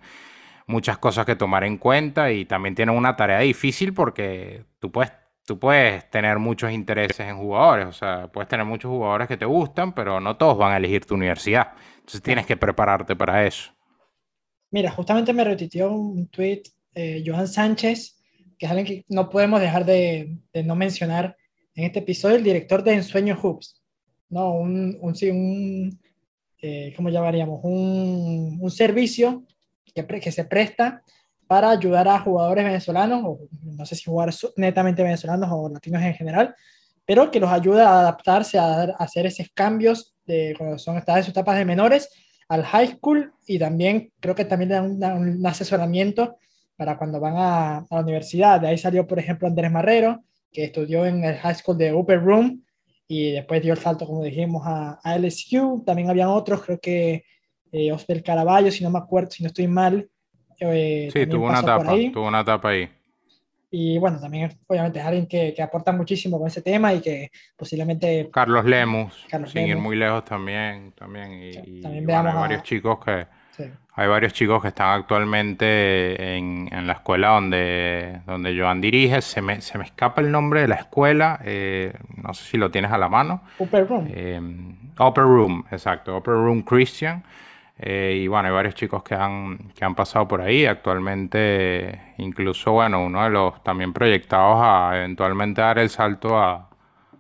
muchas 0.68 0.98
cosas 0.98 1.26
que 1.26 1.36
tomar 1.36 1.64
en 1.64 1.78
cuenta 1.78 2.32
y 2.32 2.46
también 2.46 2.76
tienen 2.76 2.96
una 2.96 3.16
tarea 3.16 3.40
difícil 3.40 3.94
porque 3.94 4.64
tú 4.80 4.92
puedes, 4.92 5.12
tú 5.46 5.60
puedes 5.60 6.10
tener 6.10 6.40
muchos 6.40 6.72
intereses 6.72 7.28
en 7.28 7.38
jugadores, 7.38 7.88
o 7.88 7.94
sea, 7.94 8.28
puedes 8.32 8.48
tener 8.48 8.66
muchos 8.66 8.90
jugadores 8.90 9.28
que 9.28 9.38
te 9.38 9.46
gustan, 9.46 9.94
pero 9.94 10.20
no 10.20 10.38
todos 10.38 10.58
van 10.58 10.74
a 10.74 10.78
elegir 10.78 11.06
tu 11.06 11.16
universidad. 11.16 11.74
Entonces 11.96 12.22
tienes 12.22 12.46
que 12.46 12.58
prepararte 12.58 13.16
para 13.16 13.46
eso. 13.46 13.72
Mira, 14.72 14.90
justamente 14.92 15.34
me 15.34 15.44
retuiteó 15.44 15.92
un 15.92 16.28
tweet 16.30 16.64
eh, 16.96 17.22
Johan 17.26 17.48
Sánchez, 17.48 18.18
que 18.58 18.66
es 18.66 18.72
alguien 18.72 18.86
que 18.88 19.06
no 19.10 19.30
podemos 19.30 19.60
dejar 19.60 19.86
de, 19.86 20.38
de 20.54 20.64
no 20.64 20.76
mencionar 20.76 21.36
en 21.76 21.86
este 21.86 22.00
episodio 22.00 22.36
el 22.36 22.44
director 22.44 22.84
de 22.84 22.94
Ensueño 22.94 23.38
Hoops, 23.42 23.82
¿no? 24.30 24.54
Un, 24.54 24.98
un, 25.02 25.14
un 25.32 26.00
eh, 26.62 26.94
¿cómo 26.96 27.10
llamaríamos? 27.10 27.60
Un, 27.64 28.58
un 28.62 28.72
servicio 28.72 29.44
que, 29.94 30.06
que, 30.06 30.32
se 30.32 30.46
presta 30.46 31.04
para 31.48 31.70
ayudar 31.70 32.08
a 32.08 32.20
jugadores 32.20 32.64
venezolanos, 32.64 33.24
o 33.26 33.40
no 33.64 33.86
sé 33.86 33.96
si 33.96 34.06
jugadores 34.06 34.48
netamente 34.56 35.04
venezolanos 35.04 35.50
o 35.52 35.70
latinos 35.70 36.02
en 36.02 36.14
general, 36.14 36.56
pero 37.06 37.32
que 37.32 37.40
los 37.40 37.50
ayuda 37.50 37.90
a 37.90 38.00
adaptarse, 38.02 38.58
a, 38.58 38.84
hacer 39.00 39.26
esos 39.26 39.48
cambios 39.54 40.14
de 40.26 40.54
cuando 40.58 40.78
son 40.78 40.98
estas 40.98 41.26
sus 41.26 41.32
etapas 41.32 41.58
de 41.58 41.66
menores 41.66 42.10
al 42.48 42.64
high 42.64 42.88
school 42.96 43.34
y 43.48 43.58
también 43.58 44.12
creo 44.20 44.36
que 44.36 44.46
también 44.46 44.70
dan 45.00 45.18
un, 45.18 45.38
un 45.38 45.46
asesoramiento 45.46 46.38
para 46.76 46.98
cuando 46.98 47.20
van 47.20 47.36
a, 47.38 47.78
a, 47.78 47.86
la 47.90 48.02
universidad. 48.02 48.62
De 48.62 48.68
ahí 48.68 48.78
salió, 48.78 49.08
por 49.08 49.20
ejemplo, 49.20 49.48
Andrés 49.48 49.72
Marrero, 49.72 50.24
que 50.52 50.66
estudió 50.66 51.06
en 51.06 51.24
el 51.24 51.38
High 51.38 51.56
School 51.56 51.78
de 51.78 51.94
Upper 51.94 52.22
Room 52.22 52.64
y 53.08 53.32
después 53.32 53.62
dio 53.62 53.74
el 53.74 53.80
salto, 53.80 54.06
como 54.06 54.24
dijimos, 54.24 54.64
a, 54.66 55.00
LSU. 55.18 55.84
También 55.86 56.10
habían 56.10 56.30
otros, 56.30 56.64
creo 56.64 56.80
que 56.80 57.26
eh, 57.72 57.92
Oscar 57.92 58.24
Caraballo, 58.24 58.72
si 58.72 58.84
no 58.84 58.90
me 58.90 59.00
acuerdo, 59.00 59.32
si 59.32 59.44
no 59.44 59.48
estoy 59.48 59.68
mal. 59.68 60.10
Eh, 60.60 61.10
sí, 61.12 61.26
tuvo 61.26 61.48
una 61.48 61.60
etapa, 61.60 61.96
tuvo 62.14 62.28
una 62.28 62.42
etapa 62.42 62.70
ahí. 62.70 62.90
Y 63.74 63.98
bueno, 63.98 64.20
también 64.20 64.52
obviamente 64.68 65.00
es 65.00 65.06
alguien 65.06 65.28
que, 65.28 65.54
que, 65.54 65.62
aporta 65.62 65.94
muchísimo 65.94 66.38
con 66.38 66.48
ese 66.48 66.62
tema 66.62 66.94
y 66.94 67.00
que 67.00 67.32
posiblemente... 67.56 68.30
Carlos 68.32 68.66
Lemus, 68.66 69.26
sin 69.48 69.68
ir 69.68 69.78
muy 69.78 69.96
lejos 69.96 70.26
también. 70.26 70.92
también 70.92 71.32
y, 71.42 71.82
también 71.82 72.06
veamos 72.06 72.34
hay 72.34 72.40
varios 72.40 72.64
chicos 72.64 73.00
que... 73.04 73.26
Hay 73.94 74.08
varios 74.08 74.34
chicos 74.34 74.62
que 74.62 74.70
están 74.70 75.00
actualmente 75.00 76.36
en, 76.38 76.70
en, 76.72 76.88
la 76.88 76.94
escuela 76.94 77.30
donde, 77.30 78.22
donde 78.26 78.58
Joan 78.58 78.80
dirige. 78.80 79.22
Se 79.22 79.42
me, 79.42 79.62
se 79.62 79.78
me 79.78 79.84
escapa 79.84 80.22
el 80.22 80.32
nombre 80.32 80.62
de 80.62 80.68
la 80.68 80.76
escuela. 80.76 81.40
Eh, 81.44 81.94
no 82.24 82.34
sé 82.34 82.44
si 82.44 82.58
lo 82.58 82.72
tienes 82.72 82.92
a 82.92 82.98
la 82.98 83.10
mano. 83.10 83.42
Upper 83.60 83.88
Room. 83.88 84.08
Eh, 84.10 84.40
Upper 85.00 85.24
Room, 85.24 85.66
exacto. 85.72 86.18
Upper 86.18 86.34
Room 86.36 86.62
Christian. 86.62 87.24
Eh, 87.84 88.22
y 88.24 88.28
bueno, 88.28 88.48
hay 88.48 88.54
varios 88.54 88.76
chicos 88.76 89.04
que 89.04 89.16
han, 89.16 89.58
que 89.76 89.84
han 89.84 89.96
pasado 89.96 90.28
por 90.28 90.42
ahí. 90.42 90.66
Actualmente, 90.66 92.14
incluso, 92.18 92.74
bueno, 92.74 93.04
uno 93.04 93.24
de 93.24 93.30
los 93.32 93.64
también 93.64 93.92
proyectados 93.92 94.58
a 94.62 94.98
eventualmente 94.98 95.62
dar 95.62 95.80
el 95.80 95.90
salto 95.90 96.38
a, 96.38 96.70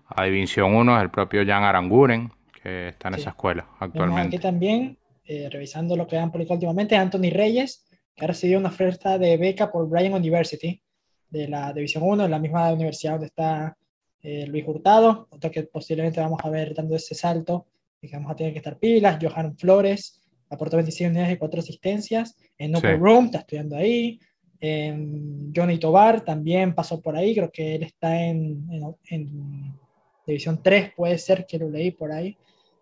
a 0.07 0.23
División 0.23 0.75
1 0.75 0.97
es 0.97 1.03
el 1.03 1.09
propio 1.09 1.45
Jan 1.45 1.63
Aranguren, 1.63 2.31
que 2.61 2.89
está 2.89 3.07
en 3.07 3.15
esa 3.15 3.31
escuela 3.31 3.65
actualmente. 3.79 4.37
Aquí 4.37 4.43
también, 4.43 4.97
eh, 5.33 5.47
revisando 5.49 5.95
lo 5.95 6.05
que 6.05 6.17
han 6.17 6.29
publicado 6.29 6.55
últimamente, 6.55 6.97
Anthony 6.97 7.29
Reyes, 7.31 7.85
que 8.13 8.25
ha 8.25 8.27
recibido 8.27 8.59
una 8.59 8.67
oferta 8.67 9.17
de 9.17 9.37
beca 9.37 9.71
por 9.71 9.87
Bryan 9.87 10.13
University, 10.13 10.81
de 11.29 11.47
la 11.47 11.71
División 11.71 12.03
1, 12.03 12.25
en 12.25 12.31
la 12.31 12.37
misma 12.37 12.73
universidad 12.73 13.13
donde 13.13 13.27
está 13.27 13.77
eh, 14.21 14.45
Luis 14.47 14.65
Hurtado, 14.67 15.29
otro 15.31 15.49
que 15.49 15.63
posiblemente 15.63 16.19
vamos 16.19 16.41
a 16.43 16.49
ver 16.49 16.75
dando 16.75 16.97
ese 16.97 17.15
salto 17.15 17.67
y 18.01 18.09
que 18.09 18.17
vamos 18.17 18.29
a 18.29 18.35
tener 18.35 18.51
que 18.51 18.59
estar 18.59 18.77
pilas, 18.77 19.19
Johan 19.21 19.57
Flores, 19.57 20.21
aportó 20.49 20.75
26 20.75 21.11
unidades 21.11 21.33
y 21.35 21.37
4 21.37 21.59
asistencias. 21.61 22.35
En 22.57 22.75
Upper 22.75 22.99
Room 22.99 23.25
está 23.27 23.37
estudiando 23.37 23.77
ahí. 23.77 24.19
Johnny 24.59 25.77
Tobar 25.79 26.25
también 26.25 26.75
pasó 26.75 26.99
por 26.99 27.15
ahí, 27.15 27.33
creo 27.33 27.49
que 27.49 27.75
él 27.75 27.83
está 27.83 28.21
en, 28.21 28.67
en, 29.09 29.79
División 30.27 30.59
3, 30.61 30.91
puede 30.93 31.17
ser 31.17 31.45
que 31.45 31.57
lo 31.57 31.69
leí 31.69 31.91
por 31.91 32.11
ahí, 32.11 32.37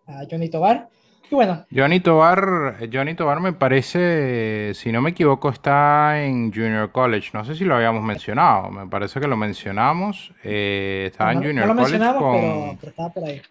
a 0.07 0.25
Johnny 0.27 0.49
Tobar. 0.49 0.89
Y 1.31 1.35
bueno. 1.35 1.65
Johnny 1.73 1.99
Tobar, 1.99 2.77
Johnny 2.91 3.13
Tobar 3.13 3.39
me 3.39 3.53
parece, 3.53 4.73
si 4.73 4.91
no 4.91 5.01
me 5.01 5.11
equivoco, 5.11 5.49
está 5.49 6.23
en 6.23 6.51
Junior 6.51 6.91
College. 6.91 7.29
No 7.33 7.45
sé 7.45 7.55
si 7.55 7.65
lo 7.65 7.75
habíamos 7.75 8.03
mencionado, 8.03 8.71
me 8.71 8.87
parece 8.87 9.19
que 9.19 9.27
lo 9.27 9.37
mencionamos. 9.37 10.33
Eh, 10.43 11.09
estaba 11.11 11.33
en 11.33 11.43
Junior 11.43 11.67
no 11.67 11.73
lo 11.75 11.83
College. 11.83 12.13
Con... 12.17 12.77
pero 12.77 12.89
estaba 12.89 13.09
por 13.09 13.23
ahí 13.23 13.41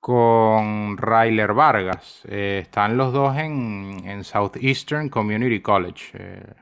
con 0.00 0.96
Ryler 0.96 1.52
Vargas. 1.52 2.22
Eh, 2.28 2.60
están 2.62 2.96
los 2.96 3.12
dos 3.12 3.36
en, 3.36 4.00
en, 4.06 4.24
Southeastern 4.24 5.08
Community 5.08 5.60
College. 5.60 6.12
Eh, 6.14 6.54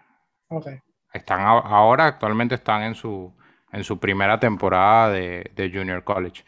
están 1.13 1.43
ahora, 1.43 2.07
actualmente 2.07 2.57
están 2.57 2.83
en 2.83 2.95
su, 2.95 3.33
en 3.73 3.85
su 3.85 3.99
primera 4.01 4.41
temporada 4.41 5.11
de, 5.11 5.51
de 5.55 5.71
Junior 5.71 6.03
College. 6.03 6.45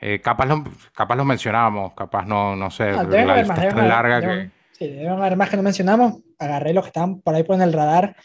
Eh, 0.00 0.20
capaz, 0.20 0.46
lo, 0.46 0.64
capaz 0.94 1.16
lo 1.16 1.24
mencionamos, 1.24 1.92
capaz 1.94 2.24
no, 2.24 2.56
no 2.56 2.70
sé, 2.70 2.84
ah, 2.84 3.02
la 3.02 3.36
lista 3.36 3.66
es 3.66 3.74
tan 3.74 3.88
larga 3.88 4.20
que... 4.20 4.50
Sí, 4.72 4.88
deben 4.88 5.12
haber 5.12 5.36
más 5.36 5.50
que 5.50 5.56
no 5.56 5.62
mencionamos. 5.62 6.22
Agarré 6.38 6.72
los 6.72 6.84
que 6.84 6.88
están 6.88 7.20
por 7.20 7.34
ahí 7.34 7.42
por 7.42 7.60
el 7.60 7.72
radar, 7.72 8.16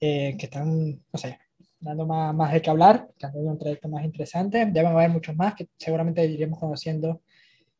que 0.00 0.36
están, 0.36 0.90
no 0.90 1.18
sé, 1.18 1.38
dando 1.84 2.06
más, 2.06 2.34
más 2.34 2.52
de 2.52 2.62
qué 2.62 2.70
hablar, 2.70 3.08
que 3.18 3.26
han 3.26 3.32
tenido 3.32 3.52
un 3.52 3.58
trayecto 3.58 3.88
más 3.88 4.04
interesante. 4.04 4.66
Deben 4.66 4.92
haber 4.92 5.10
muchos 5.10 5.36
más 5.36 5.54
que 5.54 5.68
seguramente 5.78 6.24
iremos 6.24 6.58
conociendo 6.58 7.20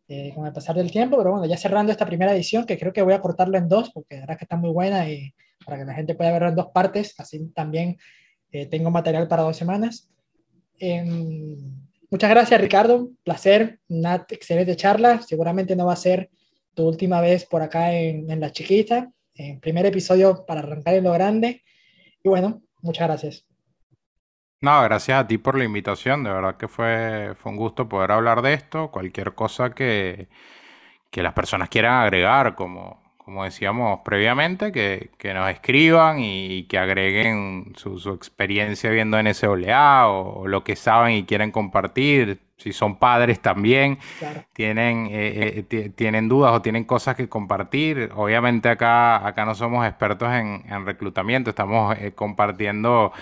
eh, 0.07 0.33
con 0.35 0.47
el 0.47 0.53
pasar 0.53 0.77
del 0.77 0.91
tiempo, 0.91 1.17
pero 1.17 1.31
bueno, 1.31 1.47
ya 1.47 1.57
cerrando 1.57 1.91
esta 1.91 2.05
primera 2.05 2.35
edición, 2.35 2.67
que 2.67 2.79
creo 2.79 2.93
que 2.93 3.01
voy 3.01 3.15
a 3.15 3.23
cortarlo 3.23 3.57
en 3.57 3.69
dos, 3.69 3.91
porque 3.91 4.17
la 4.17 4.21
verdad 4.21 4.37
que 4.37 4.45
está 4.45 4.57
muy 4.57 4.71
buena 4.71 5.09
y 5.09 5.35
para 5.65 5.79
que 5.79 5.87
la 5.87 5.95
gente 5.95 6.15
pueda 6.15 6.31
verlo 6.31 6.51
en 6.51 6.57
dos 6.57 6.67
partes, 6.75 7.15
así 7.19 7.49
también 7.55 7.97
eh, 8.53 8.67
tengo 8.67 8.91
material 8.91 9.27
para 9.29 9.45
dos 9.45 9.57
semanas. 9.57 10.11
Em, 10.79 11.57
muchas 12.15 12.31
gracias 12.31 12.61
Ricardo, 12.61 13.09
placer, 13.25 13.81
una 13.89 14.25
excelente 14.29 14.77
charla, 14.77 15.21
seguramente 15.21 15.75
no 15.75 15.87
va 15.87 15.95
a 15.95 15.97
ser 15.97 16.31
tu 16.73 16.87
última 16.87 17.21
vez 17.21 17.45
por 17.45 17.61
acá 17.61 17.91
en, 17.91 18.39
La 18.39 18.53
Chiquita, 18.53 19.11
en 19.35 19.59
primer 19.59 19.85
episodio 19.85 20.47
para 20.47 20.61
arrancar 20.61 20.95
en 20.95 21.03
lo 21.03 21.11
grande, 21.11 21.65
y 22.23 22.29
bueno, 22.29 22.63
muchas 22.83 23.09
gracias. 23.09 23.45
No, 24.61 24.81
gracias 24.85 25.19
a 25.19 25.27
ti 25.27 25.39
por 25.39 25.59
la 25.59 25.65
invitación. 25.65 26.23
De 26.23 26.31
verdad 26.31 26.57
que 26.57 26.69
fue, 26.69 27.35
fue 27.37 27.51
un 27.51 27.59
gusto 27.59 27.89
poder 27.89 28.13
hablar 28.13 28.43
de 28.43 28.55
esto. 28.55 28.93
Cualquier 28.93 29.35
cosa 29.35 29.71
que, 29.71 30.29
que 31.11 31.23
las 31.23 31.33
personas 31.33 31.69
quieran 31.69 32.01
agregar, 32.01 32.55
como, 32.55 33.03
como 33.25 33.45
decíamos 33.45 34.01
previamente, 34.05 34.71
que, 34.71 35.11
que 35.17 35.33
nos 35.33 35.49
escriban 35.51 36.19
y, 36.21 36.65
que 36.65 36.79
agreguen 36.79 37.73
su, 37.77 37.99
su, 37.99 38.13
experiencia 38.13 38.91
viendo 38.91 39.21
NSOLA 39.23 40.09
o, 40.09 40.41
o 40.41 40.47
lo 40.47 40.63
que 40.63 40.77
saben 40.77 41.15
y 41.15 41.25
quieren 41.25 41.51
compartir. 41.51 42.41
Si 42.57 42.73
son 42.73 42.99
padres 42.99 43.41
también, 43.41 43.99
tienen, 44.53 45.09
eh, 45.11 45.67
eh, 45.69 45.91
tienen 45.91 46.29
dudas 46.29 46.53
o 46.53 46.63
tienen 46.63 46.85
cosas 46.85 47.17
que 47.17 47.29
compartir. 47.29 48.11
Obviamente 48.15 48.69
acá, 48.69 49.27
acá 49.27 49.45
no 49.45 49.55
somos 49.55 49.87
expertos 49.87 50.33
en, 50.33 50.63
en 50.69 50.87
reclutamiento, 50.87 51.51
estamos 51.51 51.97
eh, 51.99 52.13
compartiendo 52.15 53.13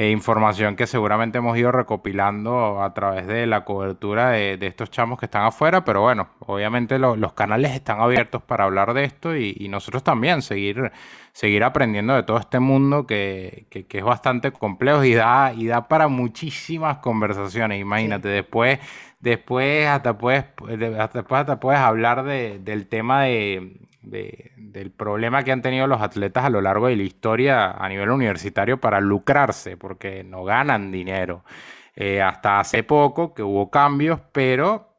eh, 0.00 0.10
información 0.12 0.76
que 0.76 0.86
seguramente 0.86 1.36
hemos 1.36 1.58
ido 1.58 1.70
recopilando 1.72 2.82
a 2.82 2.94
través 2.94 3.26
de 3.26 3.46
la 3.46 3.66
cobertura 3.66 4.30
de, 4.30 4.58
estos 4.62 4.90
chamos 4.90 5.18
que 5.18 5.26
están 5.26 5.44
afuera, 5.44 5.84
pero 5.84 6.00
bueno, 6.00 6.30
obviamente 6.38 6.98
los 6.98 7.34
canales 7.34 7.72
están 7.72 8.00
abiertos 8.00 8.42
para 8.42 8.64
hablar 8.64 8.94
de 8.94 9.04
esto 9.04 9.36
y, 9.36 9.68
nosotros 9.68 10.02
también 10.02 10.40
seguir, 10.40 10.90
seguir 11.32 11.64
aprendiendo 11.64 12.14
de 12.14 12.22
todo 12.22 12.38
este 12.38 12.60
mundo 12.60 13.06
que, 13.06 13.66
es 13.70 14.02
bastante 14.02 14.52
complejo 14.52 15.04
y 15.04 15.12
da, 15.12 15.52
y 15.52 15.66
da 15.66 15.86
para 15.86 16.08
muchísimas 16.08 16.96
conversaciones. 17.00 17.78
Imagínate, 17.78 18.28
después, 18.28 18.78
después 19.20 19.86
hasta 19.86 20.16
puedes, 20.16 20.46
después 20.78 21.40
hasta 21.40 21.60
puedes 21.60 21.80
hablar 21.80 22.24
del 22.24 22.88
tema 22.88 23.24
de 23.24 23.89
del 24.02 24.90
problema 24.90 25.42
que 25.42 25.52
han 25.52 25.62
tenido 25.62 25.86
los 25.86 26.00
atletas 26.00 26.44
a 26.44 26.50
lo 26.50 26.60
largo 26.60 26.88
de 26.88 26.96
la 26.96 27.02
historia 27.02 27.70
a 27.72 27.88
nivel 27.88 28.10
universitario 28.10 28.80
para 28.80 29.00
lucrarse, 29.00 29.76
porque 29.76 30.24
no 30.24 30.44
ganan 30.44 30.90
dinero. 30.90 31.44
Eh, 31.96 32.22
hasta 32.22 32.60
hace 32.60 32.82
poco 32.82 33.34
que 33.34 33.42
hubo 33.42 33.70
cambios, 33.70 34.20
pero 34.32 34.90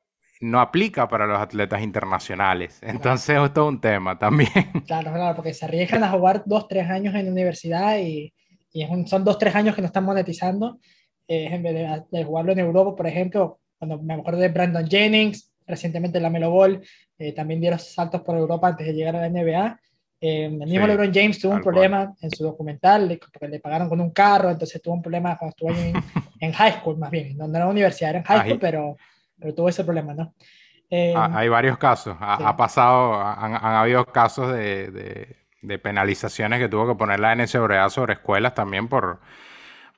no 0.42 0.60
aplica 0.60 1.08
para 1.08 1.26
los 1.26 1.40
atletas 1.40 1.82
internacionales. 1.82 2.80
Entonces, 2.82 3.38
esto 3.44 3.64
es 3.64 3.74
un 3.74 3.82
tema 3.82 4.18
también. 4.18 4.52
Claro, 4.86 5.14
claro, 5.14 5.36
porque 5.36 5.54
se 5.54 5.66
arriesgan 5.66 6.04
a 6.04 6.12
jugar 6.12 6.44
dos, 6.46 6.68
tres 6.68 6.90
años 6.90 7.16
en 7.16 7.26
la 7.26 7.32
universidad 7.32 7.98
y, 8.00 8.34
y 8.74 8.86
son 9.08 9.24
dos, 9.24 9.38
tres 9.38 9.56
años 9.56 9.76
que 9.76 9.82
no 9.82 9.88
están 9.88 10.04
monetizando. 10.04 10.80
Eh, 11.28 11.48
en 11.50 11.64
vez 11.64 12.04
de, 12.12 12.24
jugarlo 12.26 12.52
en 12.52 12.60
Europa, 12.60 12.96
por 12.96 13.08
ejemplo, 13.08 13.60
cuando 13.78 14.02
me 14.02 14.16
acuerdo 14.16 14.42
de 14.42 14.50
Brandon 14.50 14.86
Jennings, 14.86 15.54
recientemente 15.66 16.20
la 16.20 16.30
Melo 16.30 16.52
Ball, 16.52 16.82
eh, 17.22 17.34
también 17.34 17.62
dieron 17.62 17.78
saltos 17.78 18.22
por 18.22 18.36
Europa 18.36 18.70
antes 18.70 18.88
de 18.88 18.94
llegar 18.94 19.16
a 19.16 19.22
la 19.22 19.30
NBA. 19.30 19.80
Eh, 20.20 20.46
el 20.46 20.68
mismo 20.68 20.88
LeBron 20.88 21.14
James 21.14 21.40
tuvo 21.40 21.54
un 21.54 21.62
problema 21.62 22.16
en 22.20 22.32
su 22.32 22.44
documental, 22.44 23.20
porque 23.20 23.48
le 23.48 23.60
pagaron 23.60 23.88
con 23.88 24.02
un 24.02 24.10
carro, 24.10 24.50
entonces 24.50 24.82
tuvo 24.82 24.96
un 24.96 25.04
problema 25.04 25.38
cuando 25.38 25.52
estuvo 25.52 25.70
en, 25.70 25.94
en 26.40 26.52
high 26.52 26.80
school, 26.80 26.98
más 26.98 27.12
bien, 27.12 27.38
donde 27.38 27.60
era 27.60 27.68
universidad, 27.68 28.10
era 28.10 28.20
en 28.20 28.26
high 28.26 28.42
school, 28.42 28.60
pero, 28.60 28.98
pero 29.40 29.54
tuvo 29.54 29.70
ese 29.70 29.84
problema, 29.84 30.16
¿no? 30.16 30.34
Eh, 30.90 31.14
ah, 31.16 31.30
hay 31.34 31.48
varios 31.48 31.78
casos, 31.78 32.18
ha, 32.20 32.58
pasado, 32.58 33.22
han, 33.22 33.54
han, 33.54 33.76
habido 33.76 34.04
casos 34.08 34.52
de, 34.52 34.90
de, 34.92 35.38
de, 35.62 35.80
penalizaciones 35.80 36.60
que 36.60 36.70
tuvo 36.70 36.88
que 36.88 36.96
poner 36.96 37.20
la 37.20 37.36
NCAA 37.36 37.90
sobre 37.92 38.14
escuelas 38.14 38.56
también 38.56 38.88
por, 38.88 39.22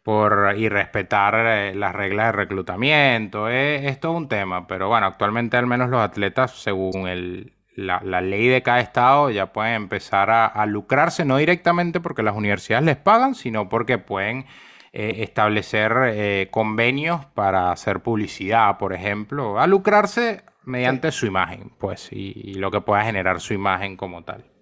por 0.04 0.54
irrespetar 0.58 1.36
eh, 1.36 1.76
las 1.76 1.94
reglas 1.96 2.28
de 2.28 2.32
reclutamiento. 2.34 3.48
Es, 3.50 4.00
todo 4.00 4.12
un 4.12 4.28
tema, 4.28 4.68
pero 4.68 4.90
bueno, 4.90 5.08
actualmente 5.08 5.58
al 5.58 5.66
menos 5.66 5.90
los 5.90 6.02
atletas, 6.02 6.52
según 6.62 7.08
el, 7.08 7.54
la, 7.76 8.00
ley 8.22 8.48
de 8.48 8.62
cada 8.62 8.82
estado, 8.82 9.30
ya 9.32 9.54
pueden 9.54 9.74
empezar 9.76 10.30
a, 10.30 10.66
lucrarse, 10.66 11.24
no 11.26 11.38
directamente 11.38 12.02
porque 12.02 12.22
las 12.22 12.36
universidades 12.36 12.86
les 12.86 12.98
pagan, 12.98 13.34
sino 13.34 13.70
porque 13.70 13.98
pueden 13.98 14.46
eh, 14.92 15.16
establecer 15.20 15.94
eh, 16.08 16.50
convenios 16.52 17.26
para 17.28 17.72
hacer 17.72 18.02
publicidad, 18.02 18.78
por 18.78 18.94
ejemplo, 18.94 19.60
a 19.60 19.68
lucrarse 19.68 20.44
mediante 20.66 21.12
su 21.12 21.26
imagen, 21.26 21.72
pues, 21.78 22.10
y 22.12 22.56
lo 22.56 22.72
que 22.72 22.82
pueda 22.82 23.04
generar 23.04 23.40
su 23.40 23.54
imagen 23.54 23.98
como 23.98 24.24
tal. 24.24 24.53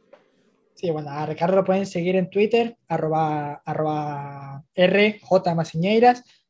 Sí, 0.81 0.89
bueno, 0.89 1.11
a 1.11 1.27
Ricardo 1.27 1.57
lo 1.57 1.63
pueden 1.63 1.85
seguir 1.85 2.15
en 2.15 2.27
Twitter, 2.27 2.75
arroba, 2.87 3.61
arroba 3.63 4.63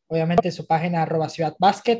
obviamente 0.07 0.51
su 0.51 0.65
página 0.65 1.01
arroba 1.01 1.27
Ciudad 1.27 1.53
Basket, 1.59 1.99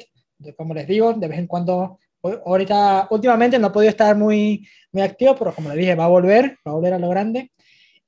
como 0.55 0.73
les 0.73 0.87
digo, 0.87 1.11
de 1.13 1.27
vez 1.27 1.39
en 1.39 1.47
cuando, 1.47 1.99
ahorita, 2.45 3.09
últimamente 3.09 3.59
no 3.59 3.67
he 3.67 3.71
podido 3.71 3.89
estar 3.89 4.15
muy, 4.15 4.65
muy 4.93 5.03
activo, 5.03 5.35
pero 5.35 5.53
como 5.53 5.67
les 5.69 5.77
dije, 5.79 5.93
va 5.93 6.05
a 6.05 6.07
volver, 6.07 6.57
va 6.65 6.71
a 6.71 6.75
volver 6.75 6.93
a 6.93 6.99
lo 6.99 7.09
grande. 7.09 7.51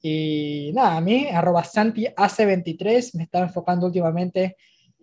Y 0.02 0.72
nada, 0.74 0.96
a 0.96 1.02
mí, 1.02 1.28
arroba 1.28 1.66
Santi 1.66 2.06
AC23, 2.06 3.18
me 3.18 3.24
estaba 3.24 3.44
enfocando 3.44 3.88
últimamente 3.88 4.56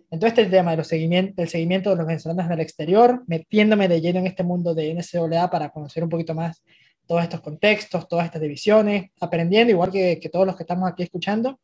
en 0.09 0.19
todo 0.19 0.29
este 0.29 0.47
tema 0.47 0.71
de 0.71 0.77
los 0.77 0.87
seguimiento, 0.87 1.33
del 1.35 1.47
seguimiento 1.47 1.91
de 1.91 1.97
los 1.97 2.07
venezolanos 2.07 2.47
en 2.47 2.53
el 2.53 2.59
exterior, 2.59 3.23
metiéndome 3.27 3.87
de 3.87 4.01
lleno 4.01 4.17
en 4.17 4.25
este 4.25 4.41
mundo 4.41 4.73
de 4.73 4.95
NCAA 4.95 5.51
para 5.51 5.69
conocer 5.69 6.03
un 6.03 6.09
poquito 6.09 6.33
más 6.33 6.63
todos 7.07 7.23
estos 7.23 7.41
contextos, 7.41 8.07
todas 8.07 8.25
estas 8.25 8.41
divisiones, 8.41 9.11
aprendiendo, 9.19 9.71
igual 9.71 9.91
que, 9.91 10.19
que 10.19 10.29
todos 10.29 10.45
los 10.45 10.55
que 10.55 10.63
estamos 10.63 10.89
aquí 10.89 11.03
escuchando. 11.03 11.59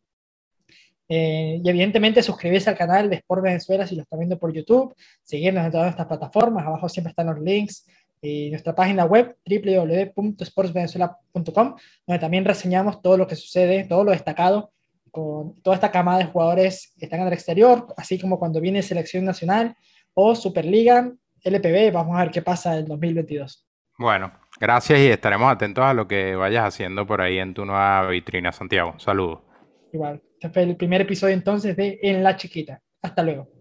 Eh, 1.10 1.62
y 1.64 1.70
evidentemente 1.70 2.22
suscribirse 2.22 2.70
al 2.70 2.78
canal 2.78 3.10
de 3.10 3.16
Sport 3.18 3.42
Venezuela 3.42 3.88
si 3.88 3.96
lo 3.96 4.02
están 4.02 4.20
viendo 4.20 4.38
por 4.38 4.52
YouTube, 4.52 4.94
seguirnos 5.24 5.66
en 5.66 5.72
todas 5.72 5.90
estas 5.90 6.06
plataformas, 6.06 6.66
abajo 6.66 6.90
siempre 6.90 7.12
están 7.12 7.28
los 7.28 7.40
links 7.40 7.86
y 8.22 8.50
nuestra 8.50 8.76
página 8.76 9.06
web 9.06 9.38
www.sportsvenezuela.com, 9.46 11.76
donde 12.06 12.20
también 12.20 12.44
reseñamos 12.44 13.02
todo 13.02 13.16
lo 13.16 13.26
que 13.26 13.38
sucede, 13.38 13.86
todo 13.86 14.04
lo 14.04 14.12
destacado 14.12 14.74
con 15.12 15.62
toda 15.62 15.76
esta 15.76 15.92
camada 15.92 16.20
de 16.20 16.26
jugadores 16.26 16.92
que 16.98 17.06
están 17.06 17.22
en 17.22 17.28
el 17.28 17.34
exterior, 17.34 17.88
así 17.96 18.20
como 18.20 18.38
cuando 18.38 18.60
viene 18.60 18.82
selección 18.82 19.24
nacional 19.24 19.78
o 20.14 20.36
Superliga, 20.36 21.10
LPB, 21.44 21.94
vamos 21.94 22.18
a 22.18 22.24
ver 22.24 22.32
qué 22.32 22.42
pasa 22.42 22.78
en 22.78 22.86
2022. 22.86 23.66
Bueno, 23.98 24.34
gracias 24.60 25.00
y 25.00 25.08
estaremos 25.08 25.52
atentos 25.52 25.84
a 25.84 25.94
lo 25.94 26.08
que 26.08 26.36
vayas 26.36 26.66
haciendo 26.66 27.06
por 27.06 27.22
ahí 27.22 27.38
en 27.40 27.54
tu 27.54 27.66
nueva 27.66 28.08
vitrina, 28.08 28.52
Santiago. 28.52 28.94
Saludos. 28.98 29.40
Igual, 29.94 30.22
este 30.34 30.50
fue 30.50 30.64
el 30.64 30.76
primer 30.76 31.02
episodio 31.02 31.34
entonces 31.34 31.76
de 31.76 32.00
En 32.02 32.24
la 32.24 32.36
Chiquita. 32.36 32.82
Hasta 33.02 33.24
luego. 33.24 33.57